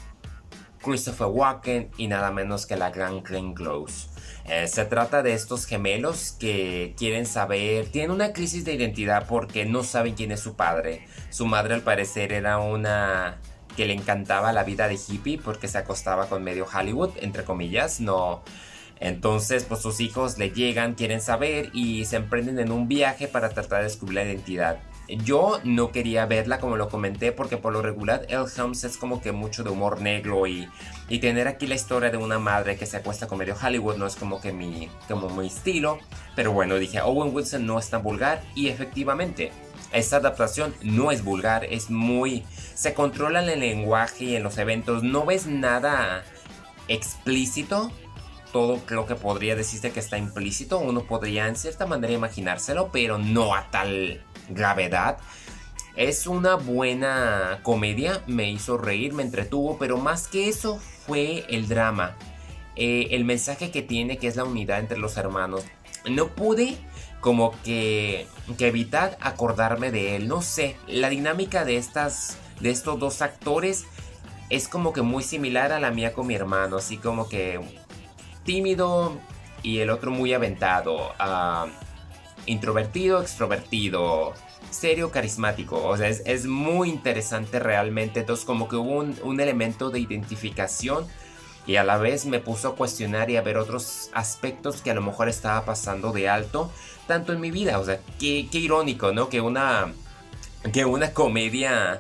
Christopher 0.84 1.28
Walken 1.28 1.92
y 1.98 2.08
nada 2.08 2.32
menos 2.32 2.66
que 2.66 2.76
la 2.76 2.90
gran 2.90 3.22
Glenn 3.22 3.54
Close. 3.54 4.08
Eh, 4.46 4.68
se 4.68 4.86
trata 4.86 5.22
de 5.22 5.34
estos 5.34 5.68
gemelos 5.68 6.32
que 6.32 6.96
quieren 6.98 7.28
saber, 7.28 7.86
tienen 7.92 8.10
una 8.10 8.34
crisis 8.34 8.66
de 8.66 8.74
identidad 8.74 9.28
porque 9.28 9.66
no 9.66 9.84
saben 9.84 10.16
quién 10.16 10.32
es 10.32 10.40
su 10.40 10.56
padre. 10.56 11.06
Su 11.30 11.46
madre 11.46 11.76
al 11.76 11.82
parecer 11.82 12.34
era 12.34 12.58
una 12.58 13.38
que 13.78 13.86
le 13.86 13.94
encantaba 13.94 14.52
la 14.52 14.64
vida 14.64 14.88
de 14.88 14.96
hippie 14.96 15.38
porque 15.38 15.68
se 15.68 15.78
acostaba 15.78 16.28
con 16.28 16.44
medio 16.44 16.66
Hollywood, 16.66 17.12
entre 17.22 17.44
comillas, 17.44 18.00
no. 18.00 18.42
Entonces, 19.00 19.64
pues 19.66 19.80
sus 19.80 20.00
hijos 20.00 20.40
le 20.40 20.50
llegan, 20.50 20.96
quieren 20.96 21.22
saber 21.22 21.70
y 21.72 22.06
se 22.06 22.16
emprenden 22.16 22.58
en 22.58 22.72
un 22.72 22.88
viaje 22.88 23.28
para 23.28 23.50
tratar 23.50 23.80
de 23.80 23.84
descubrir 23.86 24.16
la 24.16 24.24
identidad. 24.24 24.80
Yo 25.08 25.60
no 25.64 25.92
quería 25.92 26.26
verla 26.26 26.60
como 26.60 26.78
lo 26.78 26.90
comenté 26.90 27.32
porque 27.32 27.58
por 27.58 27.74
lo 27.74 27.82
regular 27.82 28.26
El 28.30 28.46
Helms 28.56 28.84
es 28.84 28.98
como 28.98 29.22
que 29.22 29.32
mucho 29.32 29.64
de 29.64 29.70
humor 29.70 30.02
negro 30.02 30.48
y, 30.48 30.68
y 31.10 31.20
tener 31.20 31.48
aquí 31.48 31.68
la 31.68 31.76
historia 31.76 32.10
de 32.10 32.18
una 32.18 32.40
madre 32.40 32.76
que 32.76 32.86
se 32.86 32.98
acuesta 32.98 33.28
con 33.28 33.38
medio 33.38 33.56
Hollywood 33.62 33.98
no 33.98 34.08
es 34.08 34.16
como 34.16 34.42
que 34.42 34.52
mi, 34.52 34.90
como 35.08 35.30
mi 35.30 35.48
estilo. 35.48 36.00
Pero 36.36 36.52
bueno, 36.52 36.76
dije 36.76 37.02
Owen 37.02 37.36
Wilson 37.36 37.66
no 37.66 37.78
es 37.78 37.90
tan 37.90 38.02
vulgar 38.02 38.42
y 38.56 38.70
efectivamente 38.70 39.52
esta 39.92 40.18
adaptación 40.18 40.74
no 40.82 41.12
es 41.12 41.24
vulgar, 41.24 41.66
es 41.66 41.90
muy... 41.90 42.44
Se 42.74 42.94
controla 42.94 43.42
en 43.42 43.50
el 43.50 43.60
lenguaje 43.62 44.26
y 44.26 44.36
en 44.36 44.44
los 44.44 44.58
eventos, 44.58 45.04
no 45.04 45.26
ves 45.26 45.48
nada 45.48 46.24
explícito, 46.88 47.92
todo 48.56 48.78
creo 48.86 49.06
que 49.06 49.16
podría 49.16 49.54
decirse 49.54 49.92
que 49.92 50.00
está 50.00 50.18
implícito, 50.18 50.80
uno 50.80 51.04
podría 51.04 51.50
en 51.50 51.58
cierta 51.58 51.86
manera 51.86 52.14
imaginárselo, 52.14 52.90
pero 52.90 53.18
no 53.18 53.54
a 53.54 53.70
tal 53.70 54.24
gravedad. 54.48 55.18
Es 55.98 56.26
una 56.26 56.56
buena 56.56 57.60
comedia, 57.64 58.24
me 58.28 58.50
hizo 58.50 58.78
reír, 58.78 59.12
me 59.12 59.24
entretuvo, 59.24 59.78
pero 59.78 59.98
más 59.98 60.30
que 60.30 60.48
eso 60.48 60.80
fue 61.06 61.46
el 61.50 61.68
drama. 61.68 62.16
Eh, 62.78 63.10
el 63.12 63.26
mensaje 63.26 63.72
que 63.72 63.82
tiene, 63.82 64.20
que 64.20 64.28
es 64.28 64.38
la 64.38 64.46
unidad 64.46 64.80
entre 64.80 65.00
los 65.00 65.18
hermanos. 65.18 65.66
No 66.10 66.30
pude 66.30 66.78
como 67.20 67.52
que, 67.66 68.26
que 68.58 68.68
evitar 68.68 69.18
acordarme 69.20 69.92
de 69.92 70.16
él. 70.16 70.30
No 70.30 70.42
sé, 70.42 70.78
la 70.88 71.10
dinámica 71.10 71.66
de, 71.66 71.76
estas, 71.76 72.38
de 72.62 72.70
estos 72.70 72.98
dos 73.00 73.22
actores 73.22 73.84
es 74.50 74.70
como 74.70 74.94
que 74.94 75.02
muy 75.02 75.24
similar 75.24 75.74
a 75.74 75.82
la 75.82 75.92
mía 75.92 76.14
con 76.14 76.28
mi 76.28 76.36
hermano. 76.36 76.78
Así 76.78 76.96
como 76.96 77.28
que 77.28 77.60
tímido 78.46 79.20
y 79.62 79.80
el 79.80 79.90
otro 79.90 80.12
muy 80.12 80.34
aventado. 80.34 81.12
Ah, 81.20 81.68
introvertido, 82.46 83.22
extrovertido, 83.22 84.34
serio, 84.70 85.12
carismático. 85.12 85.84
O 85.84 85.98
sea, 85.98 86.08
es, 86.08 86.46
muy 86.46 86.90
interesante 86.90 87.60
realmente. 87.60 88.22
Entonces 88.22 88.46
como 88.46 88.68
que 88.70 88.76
hubo 88.76 89.00
un, 89.00 89.40
elemento 89.40 89.90
de 89.90 90.00
identificación 90.00 91.06
y 91.68 91.78
a 91.78 91.84
la 91.84 91.98
vez 91.98 92.26
me 92.26 92.40
puso 92.40 92.70
a 92.70 92.76
cuestionar 92.76 93.30
y 93.32 93.38
a 93.38 93.42
ver 93.42 93.58
otros 93.58 94.12
aspectos 94.14 94.82
que 94.82 94.92
a 94.92 94.94
lo 94.94 95.02
mejor 95.02 95.30
estaba 95.30 95.66
pasando 95.66 96.12
de 96.12 96.30
alto, 96.30 96.72
tanto 97.08 97.34
en 97.34 97.42
mi 97.42 97.52
vida. 97.52 97.80
O 97.80 97.86
sea, 97.86 98.00
qué, 98.20 98.48
qué 98.52 98.60
irónico, 98.60 99.12
¿no? 99.12 99.30
Que 99.30 99.42
una, 99.42 99.92
que 100.72 100.86
una 100.86 101.12
comedia 101.12 102.00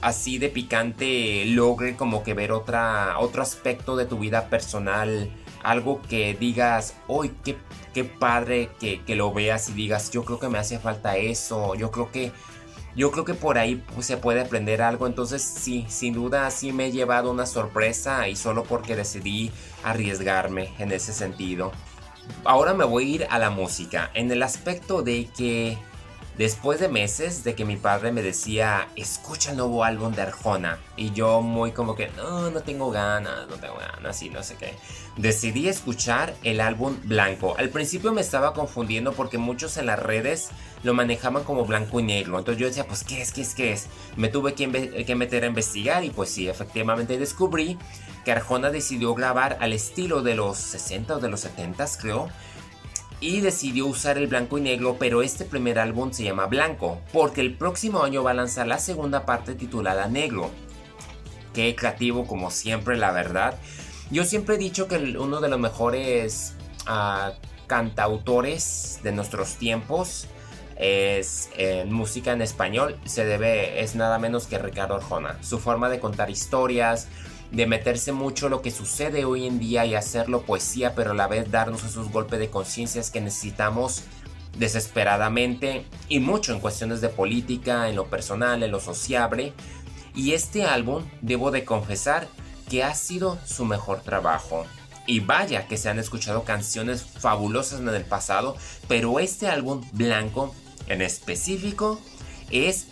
así 0.00 0.38
de 0.38 0.48
picante 0.48 1.44
logre 1.46 1.96
como 1.96 2.22
que 2.22 2.34
ver 2.34 2.52
otra, 2.52 3.18
otro 3.18 3.42
aspecto 3.42 3.96
de 3.96 4.06
tu 4.06 4.18
vida 4.18 4.48
personal 4.48 5.30
algo 5.64 6.00
que 6.02 6.34
digas, 6.34 6.94
hoy 7.08 7.32
qué, 7.42 7.56
qué 7.92 8.04
padre 8.04 8.70
que, 8.78 9.02
lo 9.16 9.32
veas 9.32 9.70
y 9.70 9.72
digas, 9.72 10.10
yo 10.10 10.24
creo 10.24 10.38
que 10.38 10.48
me 10.48 10.58
hace 10.58 10.78
falta 10.78 11.16
eso, 11.16 11.74
yo 11.74 11.90
creo 11.90 12.12
que, 12.12 12.32
yo 12.94 13.10
creo 13.10 13.24
que 13.24 13.34
por 13.34 13.58
ahí 13.58 13.82
pues, 13.94 14.06
se 14.06 14.16
puede 14.16 14.42
aprender 14.42 14.82
algo, 14.82 15.06
entonces 15.06 15.42
sí, 15.42 15.86
sin 15.88 16.14
duda 16.14 16.50
sí 16.50 16.72
me 16.72 16.86
he 16.86 16.92
llevado 16.92 17.30
una 17.30 17.46
sorpresa 17.46 18.28
y 18.28 18.36
solo 18.36 18.64
porque 18.64 18.94
decidí 18.94 19.50
arriesgarme 19.82 20.68
en 20.78 20.92
ese 20.92 21.12
sentido. 21.12 21.72
Ahora 22.44 22.74
me 22.74 22.84
voy 22.84 23.04
a 23.04 23.14
ir 23.14 23.26
a 23.30 23.38
la 23.38 23.50
música, 23.50 24.10
en 24.14 24.30
el 24.30 24.42
aspecto 24.42 25.02
de 25.02 25.28
que 25.36 25.78
Después 26.36 26.80
de 26.80 26.88
meses 26.88 27.44
de 27.44 27.54
que 27.54 27.64
mi 27.64 27.76
padre 27.76 28.10
me 28.10 28.20
decía, 28.20 28.88
escucha 28.96 29.52
el 29.52 29.56
nuevo 29.56 29.84
álbum 29.84 30.12
de 30.12 30.22
Arjona, 30.22 30.80
y 30.96 31.12
yo 31.12 31.40
muy 31.42 31.70
como 31.70 31.94
que, 31.94 32.08
no, 32.16 32.50
no 32.50 32.60
tengo 32.60 32.90
ganas, 32.90 33.46
no 33.48 33.54
tengo 33.54 33.76
ganas, 33.76 34.20
y 34.20 34.30
no 34.30 34.42
sé 34.42 34.56
qué, 34.56 34.74
decidí 35.16 35.68
escuchar 35.68 36.34
el 36.42 36.60
álbum 36.60 36.96
blanco. 37.04 37.54
Al 37.56 37.68
principio 37.68 38.12
me 38.12 38.20
estaba 38.20 38.52
confundiendo 38.52 39.12
porque 39.12 39.38
muchos 39.38 39.76
en 39.76 39.86
las 39.86 40.00
redes 40.00 40.48
lo 40.82 40.92
manejaban 40.92 41.44
como 41.44 41.66
blanco 41.66 42.00
y 42.00 42.02
negro, 42.02 42.36
entonces 42.36 42.60
yo 42.60 42.66
decía, 42.66 42.88
pues, 42.88 43.04
¿qué 43.04 43.22
es, 43.22 43.30
qué 43.30 43.42
es, 43.42 43.54
qué 43.54 43.72
es? 43.72 43.86
Me 44.16 44.28
tuve 44.28 44.54
que, 44.54 45.04
que 45.06 45.14
meter 45.14 45.44
a 45.44 45.46
investigar 45.46 46.02
y 46.02 46.10
pues 46.10 46.30
sí, 46.30 46.48
efectivamente 46.48 47.16
descubrí 47.16 47.78
que 48.24 48.32
Arjona 48.32 48.70
decidió 48.70 49.14
grabar 49.14 49.58
al 49.60 49.72
estilo 49.72 50.22
de 50.22 50.34
los 50.34 50.58
60 50.58 51.16
o 51.16 51.20
de 51.20 51.28
los 51.28 51.40
70, 51.40 51.86
creo 52.00 52.28
y 53.20 53.40
decidió 53.40 53.86
usar 53.86 54.18
el 54.18 54.26
blanco 54.26 54.58
y 54.58 54.62
negro, 54.62 54.96
pero 54.98 55.22
este 55.22 55.44
primer 55.44 55.78
álbum 55.78 56.12
se 56.12 56.24
llama 56.24 56.46
Blanco, 56.46 57.00
porque 57.12 57.40
el 57.40 57.54
próximo 57.54 58.02
año 58.02 58.22
va 58.22 58.32
a 58.32 58.34
lanzar 58.34 58.66
la 58.66 58.78
segunda 58.78 59.24
parte 59.24 59.54
titulada 59.54 60.08
Negro. 60.08 60.50
Qué 61.52 61.74
creativo 61.74 62.26
como 62.26 62.50
siempre, 62.50 62.96
la 62.96 63.12
verdad. 63.12 63.58
Yo 64.10 64.24
siempre 64.24 64.56
he 64.56 64.58
dicho 64.58 64.88
que 64.88 64.96
uno 64.96 65.40
de 65.40 65.48
los 65.48 65.58
mejores 65.58 66.54
ah, 66.86 67.32
cantautores 67.66 69.00
de 69.02 69.12
nuestros 69.12 69.54
tiempos 69.54 70.26
es 70.76 71.50
en 71.56 71.92
música 71.92 72.32
en 72.32 72.42
español 72.42 72.98
se 73.04 73.24
debe 73.24 73.80
es 73.82 73.94
nada 73.94 74.18
menos 74.18 74.46
que 74.46 74.58
Ricardo 74.58 74.96
Arjona. 74.96 75.38
Su 75.42 75.58
forma 75.58 75.88
de 75.88 76.00
contar 76.00 76.30
historias, 76.30 77.08
de 77.54 77.66
meterse 77.66 78.12
mucho 78.12 78.48
lo 78.48 78.62
que 78.62 78.72
sucede 78.72 79.24
hoy 79.24 79.46
en 79.46 79.60
día 79.60 79.86
y 79.86 79.94
hacerlo 79.94 80.42
poesía, 80.42 80.94
pero 80.94 81.12
a 81.12 81.14
la 81.14 81.28
vez 81.28 81.50
darnos 81.50 81.84
esos 81.84 82.10
golpes 82.10 82.40
de 82.40 82.50
conciencias 82.50 83.10
que 83.10 83.20
necesitamos 83.20 84.02
desesperadamente 84.58 85.86
y 86.08 86.18
mucho 86.18 86.52
en 86.52 86.60
cuestiones 86.60 87.00
de 87.00 87.08
política, 87.08 87.88
en 87.88 87.96
lo 87.96 88.08
personal, 88.08 88.62
en 88.62 88.72
lo 88.72 88.80
sociable. 88.80 89.52
Y 90.16 90.32
este 90.32 90.64
álbum, 90.64 91.04
debo 91.22 91.52
de 91.52 91.64
confesar, 91.64 92.26
que 92.68 92.82
ha 92.82 92.94
sido 92.94 93.38
su 93.44 93.64
mejor 93.64 94.00
trabajo. 94.00 94.64
Y 95.06 95.20
vaya 95.20 95.68
que 95.68 95.76
se 95.76 95.88
han 95.88 95.98
escuchado 95.98 96.44
canciones 96.44 97.04
fabulosas 97.04 97.78
en 97.80 97.88
el 97.88 98.04
pasado, 98.04 98.56
pero 98.88 99.20
este 99.20 99.48
álbum 99.48 99.82
blanco 99.92 100.54
en 100.88 101.02
específico 101.02 102.00
es 102.50 102.86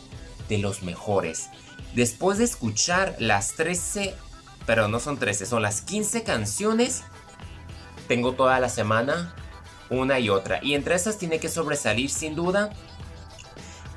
de 0.49 0.59
los 0.59 0.83
mejores. 0.83 1.49
Después 1.95 2.39
de 2.39 2.45
escuchar 2.45 3.17
las 3.19 3.55
13 3.55 4.15
pero 4.67 4.89
no 4.89 5.01
son 5.01 5.19
13, 5.19 5.47
son 5.47 5.63
las 5.63 5.81
15 5.81 6.23
canciones. 6.23 7.03
Tengo 8.09 8.33
toda 8.33 8.61
la 8.61 8.69
semana 8.69 9.35
una 9.91 10.19
y 10.19 10.29
otra. 10.29 10.61
Y 10.63 10.75
entre 10.75 10.95
esas 10.95 11.19
tiene 11.19 11.39
que 11.39 11.49
sobresalir 11.49 12.11
sin 12.11 12.35
duda 12.35 12.71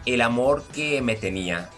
el 0.05 0.21
amor 0.21 0.63
que 0.73 1.01
me 1.01 1.15
tenía. 1.15 1.69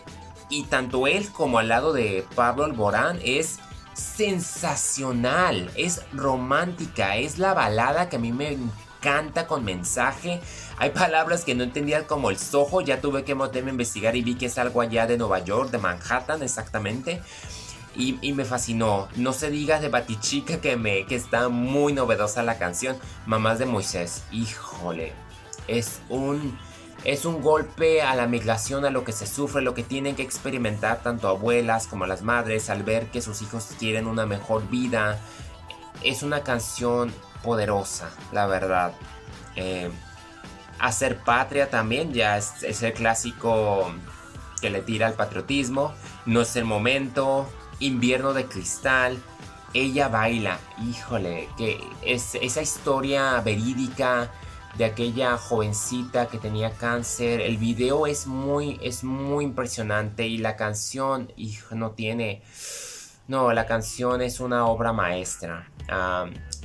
Y 0.50 0.63
tanto 0.63 1.08
él 1.08 1.29
como 1.32 1.60
al 1.60 1.70
lado 1.70 1.94
de 1.94 2.25
Pablo 2.36 2.63
Alborán 2.63 3.20
es 3.24 3.60
sensacional, 3.94 5.70
es 5.75 6.01
romántica, 6.13 7.17
es 7.17 7.38
la 7.38 7.53
balada 7.53 8.10
que 8.10 8.17
a 8.17 8.20
mí 8.20 8.32
me 8.32 8.53
encanta 8.53 9.48
con 9.48 9.65
mensaje. 9.65 10.41
Hay 10.77 10.91
palabras 10.91 11.44
que 11.44 11.56
no 11.56 11.63
entendía 11.63 12.08
como 12.08 12.29
el 12.29 12.38
sojo, 12.38 12.82
ya 12.82 13.01
tuve 13.01 13.24
que 13.24 13.36
meterme 13.36 13.72
a 13.72 13.74
investigar 13.74 14.15
y 14.15 14.22
vi 14.22 14.36
que 14.36 14.46
es 14.46 14.58
algo 14.58 14.82
allá 14.82 15.08
de 15.08 15.17
Nueva 15.17 15.39
York, 15.39 15.72
de 15.72 15.79
Manhattan 15.79 16.44
exactamente 16.44 17.22
y, 17.98 18.34
me 18.34 18.46
fascinó. 18.46 19.08
No 19.16 19.34
se 19.34 19.50
diga 19.50 19.80
de 19.80 19.89
Batichica 19.89 20.62
que, 20.62 20.77
me, 20.77 21.06
que 21.08 21.16
está 21.16 21.50
muy 21.50 21.94
novedosa 21.94 22.44
la 22.44 22.60
canción. 22.60 22.96
Mamás 23.25 23.58
de 23.58 23.66
Moisés. 23.66 24.24
Híjole. 24.32 25.13
Es 25.68 26.00
un, 26.08 26.58
es 27.04 27.25
un 27.25 27.42
golpe 27.42 28.04
a 28.04 28.16
la 28.16 28.27
migración, 28.27 28.86
a 28.86 28.92
lo 28.92 29.04
que 29.04 29.12
se 29.12 29.25
sufre, 29.25 29.62
lo 29.63 29.74
que 29.74 29.84
tienen 29.84 30.16
que 30.16 30.22
experimentar 30.22 31.01
tanto 31.01 31.27
abuelas 31.27 31.88
como 31.88 32.06
las 32.06 32.22
madres 32.22 32.70
al 32.70 32.84
ver 32.84 33.08
que 33.08 33.22
sus 33.22 33.42
hijos 33.42 33.70
quieren 33.80 34.06
una 34.06 34.27
mejor 34.27 34.70
vida. 34.70 35.20
Es 36.04 36.22
una 36.22 36.44
canción 36.44 37.12
poderosa, 37.44 38.12
la 38.32 38.46
verdad. 38.46 38.94
Eh, 39.56 39.89
hacer 40.77 41.18
patria 41.24 41.72
también 41.72 42.13
ya 42.13 42.38
es, 42.38 42.62
es 42.62 42.84
el 42.84 42.94
clásico 42.94 43.92
que 44.62 44.70
le 44.70 44.82
tira 44.82 45.08
al 45.08 45.13
patriotismo. 45.13 45.94
No 46.27 46.42
es 46.42 46.56
el 46.56 46.66
momento. 46.66 47.50
Invierno 47.79 48.34
de 48.34 48.46
Cristal, 48.46 49.22
ella 49.74 50.07
baila, 50.07 50.60
híjole, 50.88 51.48
que 51.57 51.79
es 52.01 52.36
esa 52.36 52.62
historia 52.62 53.39
verídica 53.41 54.31
de 54.77 54.86
aquella 54.86 55.38
jovencita 55.38 56.27
que 56.27 56.38
tenía 56.38 56.72
cáncer, 56.72 57.41
el 57.41 57.57
video 57.57 58.07
es 58.07 58.27
muy, 58.27 58.79
es 58.81 59.03
muy 59.03 59.43
impresionante 59.43 60.27
y 60.27 60.38
la 60.38 60.55
canción, 60.55 61.31
hijo, 61.36 61.75
no 61.75 61.91
tiene, 61.91 62.41
no, 63.27 63.51
la 63.53 63.65
canción 63.65 64.22
es 64.22 64.39
una 64.39 64.67
obra 64.67 64.93
maestra. 64.93 65.69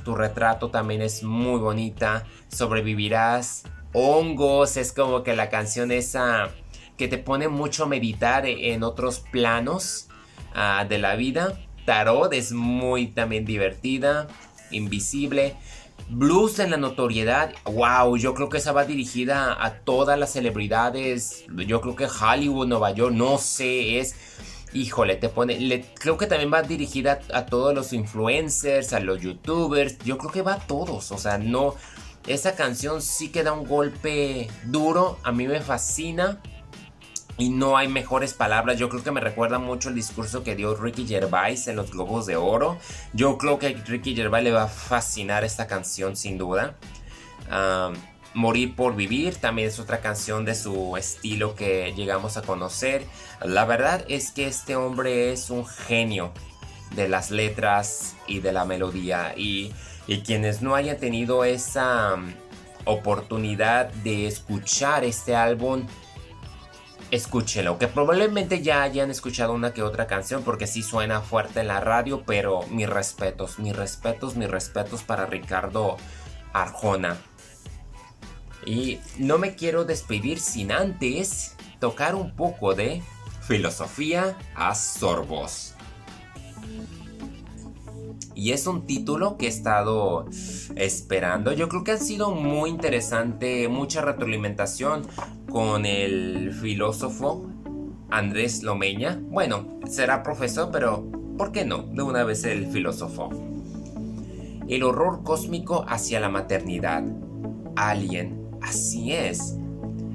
tu 0.03 0.15
retrato 0.15 0.69
también 0.69 1.01
es 1.01 1.23
muy 1.23 1.59
bonita, 1.59 2.25
sobrevivirás, 2.49 3.63
hongos, 3.93 4.77
es 4.77 4.93
como 4.93 5.23
que 5.23 5.35
la 5.35 5.49
canción 5.49 5.91
esa 5.91 6.49
que 6.97 7.07
te 7.07 7.17
pone 7.17 7.47
mucho 7.47 7.83
a 7.83 7.87
meditar 7.87 8.45
en 8.45 8.83
otros 8.83 9.19
planos 9.19 10.07
Ah, 10.53 10.85
de 10.87 10.97
la 10.97 11.15
vida. 11.15 11.59
Tarot 11.85 12.31
es 12.33 12.51
muy 12.51 13.07
también 13.07 13.45
divertida. 13.45 14.27
Invisible. 14.71 15.55
Blues 16.09 16.59
en 16.59 16.71
la 16.71 16.77
notoriedad, 16.77 17.53
wow, 17.65 18.17
yo 18.17 18.33
creo 18.33 18.49
que 18.49 18.57
esa 18.57 18.71
va 18.71 18.85
dirigida 18.85 19.63
a 19.63 19.79
todas 19.79 20.19
las 20.19 20.33
celebridades, 20.33 21.45
yo 21.47 21.81
creo 21.81 21.95
que 21.95 22.07
Hollywood, 22.07 22.67
Nueva 22.67 22.91
York, 22.91 23.13
no 23.15 23.37
sé, 23.37 23.99
es, 23.99 24.15
híjole, 24.73 25.15
te 25.15 25.29
pone, 25.29 25.85
creo 25.95 26.17
que 26.17 26.27
también 26.27 26.51
va 26.53 26.61
dirigida 26.61 27.19
a 27.33 27.45
todos 27.45 27.73
los 27.73 27.93
influencers, 27.93 28.91
a 28.93 28.99
los 28.99 29.21
youtubers, 29.21 29.97
yo 29.99 30.17
creo 30.17 30.31
que 30.31 30.41
va 30.41 30.55
a 30.55 30.59
todos, 30.59 31.11
o 31.11 31.17
sea, 31.17 31.37
no, 31.37 31.75
esa 32.27 32.55
canción 32.55 33.01
sí 33.01 33.29
que 33.29 33.43
da 33.43 33.53
un 33.53 33.65
golpe 33.65 34.49
duro, 34.65 35.19
a 35.23 35.31
mí 35.31 35.47
me 35.47 35.61
fascina, 35.61 36.41
y 37.37 37.49
no 37.49 37.77
hay 37.77 37.87
mejores 37.87 38.33
palabras. 38.33 38.77
Yo 38.77 38.89
creo 38.89 39.03
que 39.03 39.11
me 39.11 39.21
recuerda 39.21 39.59
mucho 39.59 39.89
el 39.89 39.95
discurso 39.95 40.43
que 40.43 40.55
dio 40.55 40.75
Ricky 40.75 41.07
Gervais 41.07 41.67
en 41.67 41.75
los 41.75 41.91
Globos 41.91 42.25
de 42.25 42.35
Oro. 42.35 42.77
Yo 43.13 43.37
creo 43.37 43.59
que 43.59 43.67
a 43.67 43.69
Ricky 43.85 44.15
Gervais 44.15 44.43
le 44.43 44.51
va 44.51 44.63
a 44.63 44.67
fascinar 44.67 45.43
esta 45.43 45.67
canción 45.67 46.15
sin 46.15 46.37
duda. 46.37 46.75
Morir 48.35 48.75
por 48.75 48.95
vivir 48.95 49.35
también 49.35 49.67
es 49.67 49.79
otra 49.79 49.99
canción 50.01 50.43
de 50.43 50.55
su 50.55 50.97
estilo 50.97 51.53
que 51.55 51.93
llegamos 51.95 52.37
a 52.37 52.41
conocer. 52.41 53.05
La 53.43 53.65
verdad 53.65 54.05
es 54.07 54.31
que 54.31 54.47
este 54.47 54.75
hombre 54.75 55.31
es 55.31 55.49
un 55.49 55.67
genio 55.67 56.31
de 56.95 57.07
las 57.07 57.29
letras 57.29 58.15
y 58.27 58.39
de 58.39 58.51
la 58.51 58.65
melodía. 58.65 59.33
Y, 59.37 59.71
y 60.07 60.21
quienes 60.21 60.61
no 60.61 60.73
hayan 60.73 60.97
tenido 60.97 61.43
esa 61.43 62.15
oportunidad 62.85 63.91
de 64.03 64.27
escuchar 64.27 65.03
este 65.03 65.35
álbum, 65.35 65.85
escúchelo, 67.13 67.77
que 67.77 67.87
probablemente 67.87 68.63
ya 68.63 68.81
hayan 68.81 69.11
escuchado 69.11 69.53
una 69.53 69.71
que 69.71 69.83
otra 69.83 70.07
canción 70.07 70.41
porque 70.41 70.65
sí 70.65 70.81
suena 70.81 71.21
fuerte 71.21 71.59
en 71.59 71.67
la 71.67 71.79
radio, 71.79 72.23
pero 72.25 72.63
mis 72.71 72.89
respetos, 72.89 73.59
mis 73.59 73.75
respetos, 73.75 74.35
mis 74.35 74.49
respetos 74.49 75.03
para 75.03 75.27
Ricardo 75.27 75.97
Arjona. 76.53 77.17
Y 78.65 78.99
no 79.19 79.37
me 79.37 79.55
quiero 79.55 79.85
despedir 79.85 80.39
sin 80.39 80.71
antes 80.71 81.55
tocar 81.79 82.15
un 82.15 82.35
poco 82.35 82.73
de 82.73 83.03
filosofía 83.41 84.35
a 84.55 84.73
sorbos. 84.73 85.75
Y 88.35 88.51
es 88.51 88.67
un 88.67 88.85
título 88.85 89.37
que 89.37 89.45
he 89.45 89.49
estado 89.49 90.25
esperando. 90.75 91.51
Yo 91.53 91.69
creo 91.69 91.83
que 91.83 91.91
ha 91.91 91.97
sido 91.97 92.31
muy 92.31 92.69
interesante, 92.69 93.67
mucha 93.67 94.01
retroalimentación 94.01 95.05
con 95.49 95.85
el 95.85 96.53
filósofo 96.53 97.47
Andrés 98.09 98.63
Lomeña. 98.63 99.19
Bueno, 99.29 99.79
será 99.87 100.23
profesor, 100.23 100.69
pero 100.71 101.03
¿por 101.37 101.51
qué 101.51 101.65
no? 101.65 101.83
De 101.83 102.03
una 102.03 102.23
vez 102.23 102.43
el 102.43 102.67
filósofo. 102.67 103.29
El 104.67 104.83
horror 104.83 105.23
cósmico 105.23 105.85
hacia 105.87 106.19
la 106.19 106.29
maternidad. 106.29 107.03
Alien, 107.75 108.49
así 108.61 109.13
es. 109.13 109.57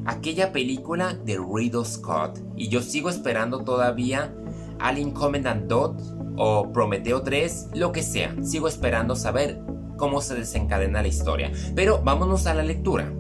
Aquella 0.07 0.53
película 0.53 1.15
de 1.15 1.39
Riddle 1.39 1.85
Scott. 1.85 2.41
Y 2.57 2.69
yo 2.69 2.83
sigo 2.83 3.11
esperando 3.11 3.65
todavía 3.65 4.35
Alien 4.79 5.11
Commandant 5.11 5.67
Dot 5.67 6.01
o 6.39 6.73
Prometeo 6.73 7.23
3, 7.23 7.71
lo 7.75 7.93
que 7.93 8.03
sea. 8.03 8.35
Sigo 8.43 8.69
esperando 8.69 9.17
saber 9.17 9.61
cómo 9.97 10.21
se 10.21 10.35
desencadena 10.35 11.03
la 11.03 11.09
historia. 11.09 11.53
Pero 11.75 12.01
vámonos 12.03 12.47
a 12.47 12.55
la 12.55 12.63
lectura. 12.63 13.13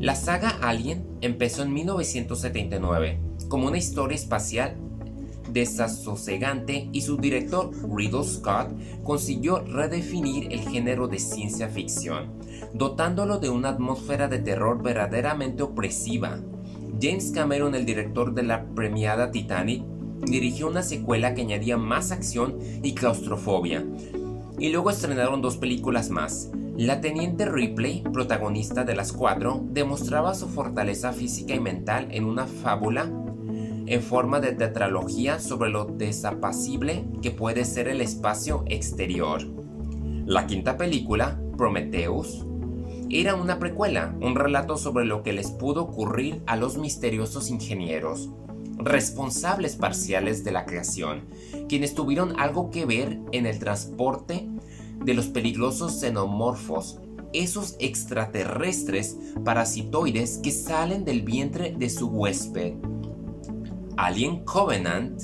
La 0.00 0.14
saga 0.14 0.58
Alien 0.60 1.06
empezó 1.20 1.62
en 1.62 1.72
1979 1.72 3.20
como 3.48 3.68
una 3.68 3.78
historia 3.78 4.16
espacial 4.16 4.76
desasosegante 5.52 6.88
y 6.92 7.00
su 7.02 7.16
director 7.16 7.70
Riddle 7.90 8.24
Scott 8.24 8.68
consiguió 9.02 9.60
redefinir 9.60 10.52
el 10.52 10.60
género 10.60 11.08
de 11.08 11.18
ciencia 11.18 11.68
ficción, 11.68 12.32
dotándolo 12.74 13.38
de 13.38 13.48
una 13.48 13.70
atmósfera 13.70 14.28
de 14.28 14.38
terror 14.38 14.82
verdaderamente 14.82 15.62
opresiva. 15.62 16.38
James 17.00 17.30
Cameron, 17.32 17.74
el 17.74 17.86
director 17.86 18.34
de 18.34 18.42
la 18.42 18.66
premiada 18.74 19.30
Titanic, 19.30 19.84
dirigió 20.22 20.68
una 20.68 20.82
secuela 20.82 21.34
que 21.34 21.42
añadía 21.42 21.76
más 21.76 22.12
acción 22.12 22.58
y 22.82 22.94
claustrofobia. 22.94 23.84
Y 24.58 24.70
luego 24.70 24.90
estrenaron 24.90 25.40
dos 25.42 25.56
películas 25.56 26.10
más. 26.10 26.50
La 26.76 27.00
teniente 27.00 27.44
Ripley, 27.46 28.02
protagonista 28.12 28.84
de 28.84 28.94
las 28.94 29.12
cuatro, 29.12 29.64
demostraba 29.70 30.34
su 30.34 30.48
fortaleza 30.48 31.12
física 31.12 31.54
y 31.54 31.60
mental 31.60 32.08
en 32.10 32.24
una 32.24 32.46
fábula 32.46 33.10
en 33.88 34.02
forma 34.02 34.40
de 34.40 34.52
tetralogía 34.52 35.40
sobre 35.40 35.70
lo 35.70 35.86
desapacible 35.86 37.06
que 37.22 37.30
puede 37.30 37.64
ser 37.64 37.88
el 37.88 38.00
espacio 38.00 38.64
exterior. 38.66 39.42
La 40.26 40.46
quinta 40.46 40.76
película, 40.76 41.40
Prometheus, 41.56 42.44
era 43.10 43.34
una 43.34 43.58
precuela, 43.58 44.14
un 44.20 44.34
relato 44.34 44.76
sobre 44.76 45.06
lo 45.06 45.22
que 45.22 45.32
les 45.32 45.50
pudo 45.50 45.84
ocurrir 45.84 46.42
a 46.46 46.56
los 46.56 46.76
misteriosos 46.76 47.48
ingenieros, 47.48 48.28
responsables 48.78 49.76
parciales 49.76 50.44
de 50.44 50.52
la 50.52 50.64
creación, 50.64 51.26
quienes 51.68 51.94
tuvieron 51.94 52.38
algo 52.38 52.70
que 52.70 52.86
ver 52.86 53.18
en 53.32 53.46
el 53.46 53.58
transporte 53.58 54.48
de 55.04 55.14
los 55.14 55.26
peligrosos 55.26 56.00
xenomorfos, 56.00 57.00
esos 57.32 57.76
extraterrestres 57.78 59.16
parasitoides 59.44 60.38
que 60.38 60.50
salen 60.50 61.04
del 61.04 61.22
vientre 61.22 61.74
de 61.76 61.90
su 61.90 62.08
huésped. 62.08 62.74
Alien 63.96 64.44
Covenant 64.44 65.20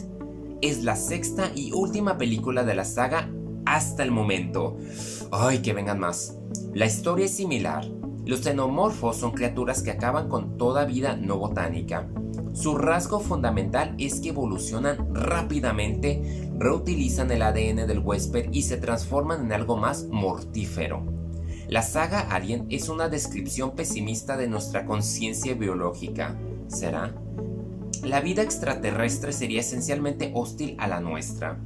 es 0.61 0.83
la 0.83 0.97
sexta 0.97 1.51
y 1.55 1.73
última 1.73 2.19
película 2.19 2.65
de 2.65 2.75
la 2.75 2.85
saga 2.85 3.31
hasta 3.67 4.03
el 4.03 4.11
momento. 4.11 4.77
¡Ay, 5.31 5.61
que 5.61 5.73
vengan 5.73 6.01
más! 6.01 6.37
La 6.75 6.87
historia 6.87 7.27
es 7.27 7.37
similar. 7.37 7.87
Los 8.27 8.41
xenomorfos 8.41 9.17
son 9.17 9.33
criaturas 9.33 9.83
que 9.83 9.91
acaban 9.91 10.29
con 10.29 10.59
toda 10.59 10.85
vida 10.85 11.17
no 11.17 11.39
botánica 11.39 12.09
su 12.55 12.77
rasgo 12.77 13.19
fundamental 13.19 13.97
es 13.99 14.21
que 14.21 14.29
evolucionan 14.29 15.13
rápidamente, 15.13 16.49
reutilizan 16.57 17.33
el 17.33 17.43
ADN 17.43 17.89
del 17.89 17.99
huésped 17.99 18.47
y 18.53 18.63
se 18.63 18.77
transforman 18.77 19.47
en 19.47 19.53
algo 19.53 19.77
más 19.77 20.07
mortífero. 20.09 21.05
La 21.69 21.83
saga 21.83 22.21
Alien 22.21 22.67
es 22.71 22.89
una 22.89 23.09
descripción 23.09 23.75
pesimista 23.75 24.37
de 24.37 24.47
nuestra 24.47 24.87
conciencia 24.87 25.55
biológica. 25.55 26.39
¿Será? 26.69 27.17
La 28.05 28.21
vida 28.21 28.43
extraterrestre 28.43 29.33
sería 29.33 29.61
esencialmente 29.61 30.31
hostil 30.33 30.77
a 30.79 30.87
la 30.87 31.01
nuestra. 31.01 31.59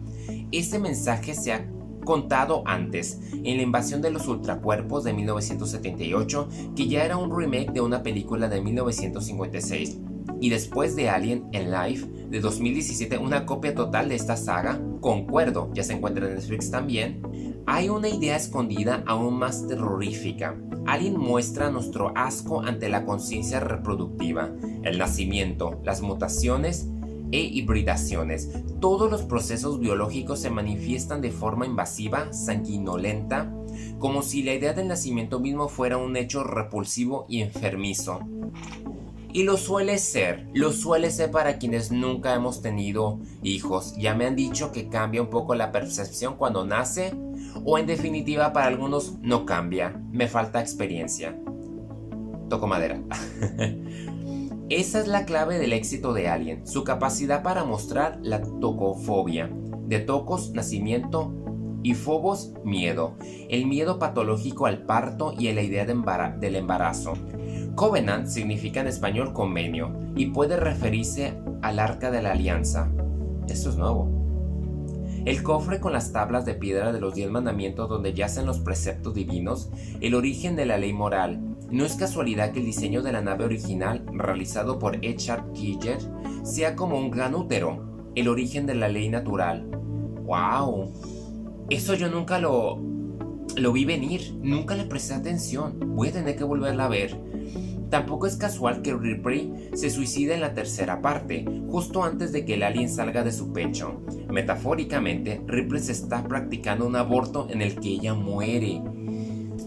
Ese 0.52 0.78
mensaje 0.78 1.34
se 1.34 1.52
ha 1.52 1.68
contado 2.06 2.62
antes, 2.64 3.20
en 3.32 3.58
la 3.58 3.62
invasión 3.62 4.00
de 4.00 4.10
los 4.10 4.26
ultracuerpos 4.26 5.04
de 5.04 5.12
1978, 5.12 6.48
que 6.74 6.88
ya 6.88 7.04
era 7.04 7.18
un 7.18 7.36
remake 7.36 7.72
de 7.72 7.82
una 7.82 8.02
película 8.02 8.48
de 8.48 8.62
1956 8.62 9.98
y 10.40 10.50
después 10.50 10.96
de 10.96 11.08
Alien 11.08 11.48
en 11.52 11.70
Life 11.70 12.06
de 12.30 12.40
2017, 12.40 13.18
una 13.18 13.46
copia 13.46 13.74
total 13.74 14.08
de 14.08 14.14
esta 14.14 14.36
saga, 14.36 14.80
concuerdo, 15.00 15.70
ya 15.74 15.82
se 15.82 15.94
encuentra 15.94 16.26
en 16.26 16.34
Netflix 16.34 16.70
también, 16.70 17.22
hay 17.66 17.88
una 17.88 18.08
idea 18.08 18.36
escondida 18.36 19.02
aún 19.06 19.38
más 19.38 19.66
terrorífica. 19.66 20.56
Alien 20.86 21.18
muestra 21.18 21.70
nuestro 21.70 22.12
asco 22.16 22.62
ante 22.62 22.88
la 22.88 23.04
conciencia 23.04 23.60
reproductiva, 23.60 24.50
el 24.84 24.98
nacimiento, 24.98 25.80
las 25.84 26.00
mutaciones 26.00 26.88
e 27.30 27.40
hibridaciones. 27.40 28.50
Todos 28.80 29.10
los 29.10 29.22
procesos 29.22 29.80
biológicos 29.80 30.40
se 30.40 30.50
manifiestan 30.50 31.20
de 31.20 31.30
forma 31.30 31.66
invasiva, 31.66 32.32
sanguinolenta, 32.32 33.52
como 33.98 34.22
si 34.22 34.42
la 34.42 34.54
idea 34.54 34.72
del 34.72 34.88
nacimiento 34.88 35.40
mismo 35.40 35.68
fuera 35.68 35.98
un 35.98 36.16
hecho 36.16 36.44
repulsivo 36.44 37.26
y 37.28 37.42
enfermizo. 37.42 38.20
Y 39.32 39.42
lo 39.42 39.56
suele 39.56 39.98
ser, 39.98 40.48
lo 40.54 40.72
suele 40.72 41.10
ser 41.10 41.30
para 41.30 41.58
quienes 41.58 41.92
nunca 41.92 42.34
hemos 42.34 42.62
tenido 42.62 43.20
hijos. 43.42 43.94
Ya 43.96 44.14
me 44.14 44.26
han 44.26 44.36
dicho 44.36 44.72
que 44.72 44.88
cambia 44.88 45.20
un 45.20 45.28
poco 45.28 45.54
la 45.54 45.70
percepción 45.70 46.36
cuando 46.36 46.64
nace 46.64 47.14
o 47.64 47.78
en 47.78 47.86
definitiva 47.86 48.52
para 48.52 48.66
algunos 48.66 49.18
no 49.20 49.44
cambia, 49.44 50.00
me 50.10 50.28
falta 50.28 50.60
experiencia. 50.60 51.38
Toco 52.48 52.66
madera. 52.66 53.02
Esa 54.70 55.00
es 55.00 55.08
la 55.08 55.24
clave 55.24 55.58
del 55.58 55.72
éxito 55.72 56.12
de 56.12 56.28
Alien, 56.28 56.66
su 56.66 56.84
capacidad 56.84 57.42
para 57.42 57.64
mostrar 57.64 58.18
la 58.22 58.42
tocofobia, 58.42 59.50
de 59.86 59.98
tocos, 60.00 60.52
nacimiento 60.52 61.34
y 61.82 61.94
fobos, 61.94 62.52
miedo, 62.64 63.16
el 63.48 63.66
miedo 63.66 63.98
patológico 63.98 64.66
al 64.66 64.84
parto 64.84 65.32
y 65.38 65.48
a 65.48 65.54
la 65.54 65.62
idea 65.62 65.86
del 65.86 66.56
embarazo. 66.56 67.14
Covenant 67.74 68.26
significa 68.26 68.80
en 68.80 68.86
español 68.88 69.32
convenio 69.32 69.92
y 70.16 70.26
puede 70.26 70.56
referirse 70.56 71.34
al 71.62 71.78
arca 71.78 72.10
de 72.10 72.22
la 72.22 72.32
alianza. 72.32 72.90
Esto 73.48 73.70
es 73.70 73.76
nuevo. 73.76 74.18
El 75.24 75.42
cofre 75.42 75.80
con 75.80 75.92
las 75.92 76.12
tablas 76.12 76.44
de 76.44 76.54
piedra 76.54 76.92
de 76.92 77.00
los 77.00 77.14
diez 77.14 77.30
mandamientos 77.30 77.88
donde 77.88 78.14
yacen 78.14 78.46
los 78.46 78.60
preceptos 78.60 79.14
divinos, 79.14 79.70
el 80.00 80.14
origen 80.14 80.56
de 80.56 80.66
la 80.66 80.78
ley 80.78 80.92
moral. 80.92 81.56
No 81.70 81.84
es 81.84 81.96
casualidad 81.96 82.52
que 82.52 82.60
el 82.60 82.66
diseño 82.66 83.02
de 83.02 83.12
la 83.12 83.20
nave 83.20 83.44
original, 83.44 84.04
realizado 84.12 84.78
por 84.78 85.04
Echard 85.04 85.54
Giger, 85.54 85.98
sea 86.44 86.76
como 86.76 86.98
un 86.98 87.10
gran 87.10 87.34
útero, 87.34 88.10
el 88.14 88.28
origen 88.28 88.64
de 88.66 88.74
la 88.74 88.88
ley 88.88 89.08
natural. 89.08 89.68
wow, 90.24 90.90
eso 91.68 91.94
yo 91.94 92.08
nunca 92.08 92.38
lo, 92.38 92.78
lo 93.56 93.72
vi 93.72 93.84
venir, 93.84 94.34
nunca 94.40 94.74
le 94.74 94.84
presté 94.84 95.14
atención, 95.14 95.78
voy 95.96 96.08
a 96.08 96.12
tener 96.12 96.36
que 96.36 96.44
volverla 96.44 96.84
a 96.84 96.88
ver. 96.88 97.16
Tampoco 97.90 98.26
es 98.26 98.36
casual 98.36 98.82
que 98.82 98.94
Ripley 98.94 99.70
se 99.72 99.88
suicide 99.88 100.34
en 100.34 100.42
la 100.42 100.52
tercera 100.52 101.00
parte, 101.00 101.46
justo 101.68 102.04
antes 102.04 102.32
de 102.32 102.44
que 102.44 102.54
el 102.54 102.62
alien 102.62 102.90
salga 102.90 103.24
de 103.24 103.32
su 103.32 103.52
pecho. 103.52 104.02
Metafóricamente, 104.28 105.42
Ripley 105.46 105.82
se 105.82 105.92
está 105.92 106.22
practicando 106.24 106.86
un 106.86 106.96
aborto 106.96 107.48
en 107.50 107.62
el 107.62 107.80
que 107.80 107.88
ella 107.88 108.14
muere. 108.14 108.82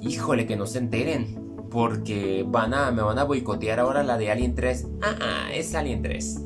Híjole, 0.02 0.46
que 0.46 0.56
no 0.56 0.68
se 0.68 0.78
enteren, 0.78 1.66
porque 1.72 2.46
van 2.48 2.76
a, 2.76 2.92
me 2.92 3.02
van 3.02 3.18
a 3.18 3.24
boicotear 3.24 3.80
ahora 3.80 4.04
la 4.04 4.18
de 4.18 4.30
Alien 4.30 4.54
3. 4.54 4.88
Ah, 5.02 5.16
ah, 5.20 5.54
es 5.54 5.74
Alien 5.74 6.04
3. 6.04 6.42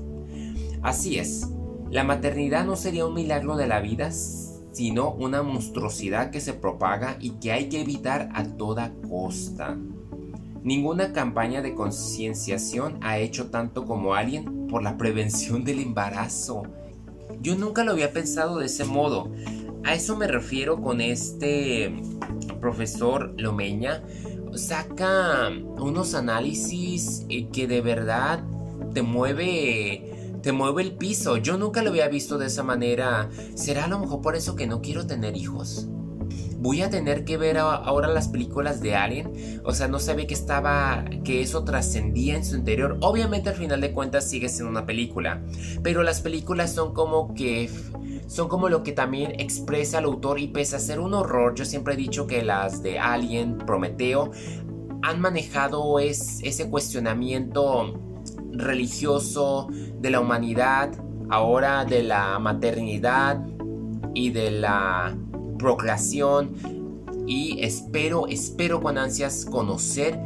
Así 0.81 1.17
es, 1.17 1.49
la 1.89 2.03
maternidad 2.03 2.65
no 2.65 2.75
sería 2.75 3.05
un 3.05 3.15
milagro 3.15 3.57
de 3.57 3.67
la 3.67 3.81
vida, 3.81 4.11
sino 4.75 5.11
una 5.11 5.41
monstruosidad 5.41 6.31
que 6.31 6.41
se 6.41 6.53
propaga 6.53 7.15
y 7.21 7.31
que 7.39 7.53
hay 7.53 7.69
que 7.69 7.79
evitar 7.79 8.27
a 8.33 8.43
toda 8.43 8.91
costa. 9.07 9.77
Ninguna 10.63 11.13
campaña 11.13 11.61
de 11.61 11.73
concienciación 11.73 12.99
ha 13.01 13.17
hecho 13.17 13.49
tanto 13.51 13.85
como 13.85 14.15
Alien 14.15 14.67
por 14.67 14.83
la 14.83 14.97
prevención 14.97 15.63
del 15.63 15.79
embarazo. 15.79 16.63
Yo 17.39 17.55
nunca 17.55 17.85
lo 17.85 17.93
había 17.93 18.11
pensado 18.11 18.57
de 18.57 18.65
ese 18.65 18.83
modo. 18.83 19.31
A 19.85 19.93
eso 19.93 20.17
me 20.17 20.27
refiero 20.27 20.81
con 20.81 20.99
este 20.99 21.95
profesor 22.59 23.33
Lomeña. 23.37 24.03
Saca 24.55 25.51
unos 25.77 26.15
análisis 26.15 27.25
eh, 27.29 27.47
que 27.47 27.65
de 27.65 27.79
verdad 27.79 28.43
te 28.93 29.03
mueve 29.03 30.14
te 30.45 30.51
mueve 30.51 30.83
el 30.83 30.91
piso. 30.91 31.37
Yo 31.37 31.57
nunca 31.57 31.81
lo 31.81 31.89
había 31.89 32.07
visto 32.07 32.37
de 32.37 32.45
esa 32.45 32.61
manera. 32.61 33.31
¿Será 33.55 33.85
a 33.85 33.87
lo 33.87 33.97
mejor 33.97 34.21
por 34.21 34.35
eso 34.35 34.55
que 34.55 34.67
no 34.67 34.79
quiero 34.79 35.07
tener 35.07 35.35
hijos? 35.35 35.87
voy 36.59 36.81
a 36.81 36.89
tener 36.89 37.25
que 37.25 37.37
ver 37.37 37.59
ahora 37.59 38.07
las 38.07 38.27
películas 38.27 38.81
de 38.81 38.95
Alien. 38.95 39.61
O 39.65 39.73
sea, 39.73 39.87
no 39.87 39.99
sabía 39.99 40.25
que 40.25 40.33
estaba, 40.33 41.05
que 41.23 41.41
eso 41.41 41.63
trascendía 41.63 42.35
en 42.35 42.43
su 42.43 42.55
interior. 42.55 42.97
Obviamente 43.01 43.49
al 43.49 43.55
final 43.55 43.81
de 43.81 43.91
cuentas 43.91 44.27
sigue 44.27 44.49
siendo 44.49 44.71
una 44.71 44.85
película. 44.85 45.43
Pero 45.83 46.01
las 46.01 46.21
películas 46.21 46.73
son 46.73 46.93
como 46.93 47.33
que 47.35 47.69
son 48.27 48.47
como 48.47 48.69
lo 48.69 48.81
que 48.81 48.91
también 48.93 49.39
expresa 49.39 49.99
el 49.99 50.05
autor 50.05 50.39
y 50.39 50.47
pese 50.47 50.75
a 50.75 50.79
ser 50.79 50.99
un 50.99 51.13
horror, 51.13 51.53
yo 51.53 51.65
siempre 51.65 51.93
he 51.93 51.97
dicho 51.97 52.25
que 52.25 52.43
las 52.43 52.81
de 52.81 52.97
Alien, 52.97 53.59
Prometeo, 53.59 54.31
han 55.03 55.21
manejado 55.21 55.99
ese 55.99 56.69
cuestionamiento 56.69 58.14
religioso 58.57 59.67
de 59.99 60.09
la 60.09 60.19
humanidad, 60.19 60.91
ahora 61.29 61.85
de 61.85 62.03
la 62.03 62.39
maternidad 62.39 63.45
y 64.13 64.29
de 64.29 64.51
la 64.51 65.15
procreación 65.57 66.53
y 67.27 67.57
espero, 67.61 68.27
espero 68.27 68.81
con 68.81 68.97
ansias 68.97 69.45
conocer 69.45 70.19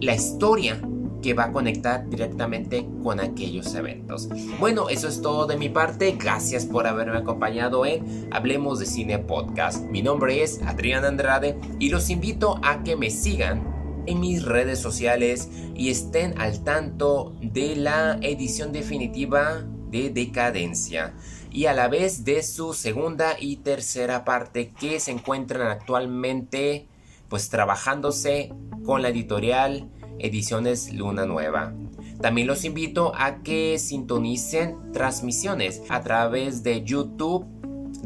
la 0.00 0.14
historia 0.14 0.80
que 1.22 1.32
va 1.32 1.44
a 1.44 1.52
conectar 1.52 2.06
directamente 2.10 2.86
con 3.02 3.18
aquellos 3.18 3.74
eventos. 3.74 4.28
Bueno, 4.60 4.90
eso 4.90 5.08
es 5.08 5.22
todo 5.22 5.46
de 5.46 5.56
mi 5.56 5.70
parte. 5.70 6.16
Gracias 6.20 6.66
por 6.66 6.86
haberme 6.86 7.16
acompañado 7.16 7.86
en 7.86 8.28
Hablemos 8.30 8.78
de 8.78 8.84
Cine 8.84 9.18
Podcast. 9.20 9.86
Mi 9.86 10.02
nombre 10.02 10.42
es 10.42 10.60
Adrián 10.66 11.06
Andrade 11.06 11.58
y 11.78 11.88
los 11.88 12.10
invito 12.10 12.60
a 12.62 12.84
que 12.84 12.94
me 12.96 13.08
sigan 13.08 13.73
en 14.06 14.20
mis 14.20 14.44
redes 14.44 14.78
sociales 14.78 15.48
y 15.74 15.90
estén 15.90 16.40
al 16.40 16.64
tanto 16.64 17.34
de 17.40 17.76
la 17.76 18.18
edición 18.22 18.72
definitiva 18.72 19.64
de 19.90 20.10
Decadencia 20.10 21.14
y 21.50 21.66
a 21.66 21.72
la 21.72 21.88
vez 21.88 22.24
de 22.24 22.42
su 22.42 22.74
segunda 22.74 23.36
y 23.38 23.56
tercera 23.56 24.24
parte 24.24 24.70
que 24.70 24.98
se 24.98 25.12
encuentran 25.12 25.68
actualmente 25.68 26.88
pues 27.28 27.48
trabajándose 27.48 28.52
con 28.84 29.02
la 29.02 29.08
editorial 29.08 29.90
Ediciones 30.18 30.92
Luna 30.92 31.26
Nueva. 31.26 31.74
También 32.20 32.46
los 32.46 32.64
invito 32.64 33.12
a 33.16 33.42
que 33.42 33.78
sintonicen 33.78 34.92
transmisiones 34.92 35.82
a 35.88 36.00
través 36.00 36.62
de 36.62 36.82
YouTube 36.84 37.46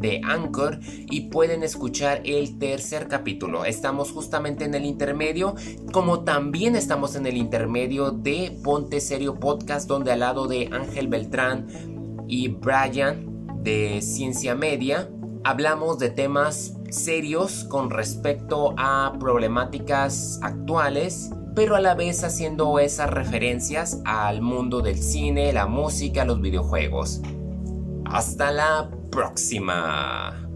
de 0.00 0.20
Anchor 0.24 0.80
y 1.10 1.28
pueden 1.28 1.62
escuchar 1.62 2.22
el 2.24 2.58
tercer 2.58 3.08
capítulo. 3.08 3.64
Estamos 3.64 4.12
justamente 4.12 4.64
en 4.64 4.74
el 4.74 4.84
intermedio, 4.84 5.54
como 5.92 6.24
también 6.24 6.76
estamos 6.76 7.16
en 7.16 7.26
el 7.26 7.36
intermedio 7.36 8.10
de 8.10 8.58
Ponte 8.62 9.00
Serio 9.00 9.34
Podcast, 9.34 9.88
donde 9.88 10.12
al 10.12 10.20
lado 10.20 10.46
de 10.46 10.68
Ángel 10.72 11.08
Beltrán 11.08 11.66
y 12.28 12.48
Brian 12.48 13.28
de 13.62 14.00
ciencia 14.02 14.54
media, 14.54 15.10
hablamos 15.44 15.98
de 15.98 16.10
temas 16.10 16.74
serios 16.90 17.64
con 17.64 17.90
respecto 17.90 18.74
a 18.76 19.14
problemáticas 19.18 20.38
actuales, 20.42 21.30
pero 21.54 21.74
a 21.76 21.80
la 21.80 21.94
vez 21.94 22.24
haciendo 22.24 22.78
esas 22.78 23.10
referencias 23.10 24.00
al 24.04 24.42
mundo 24.42 24.80
del 24.80 24.96
cine, 24.96 25.52
la 25.52 25.66
música, 25.66 26.24
los 26.24 26.40
videojuegos. 26.40 27.20
Hasta 28.04 28.52
la 28.52 28.90
próxima. 29.18 30.47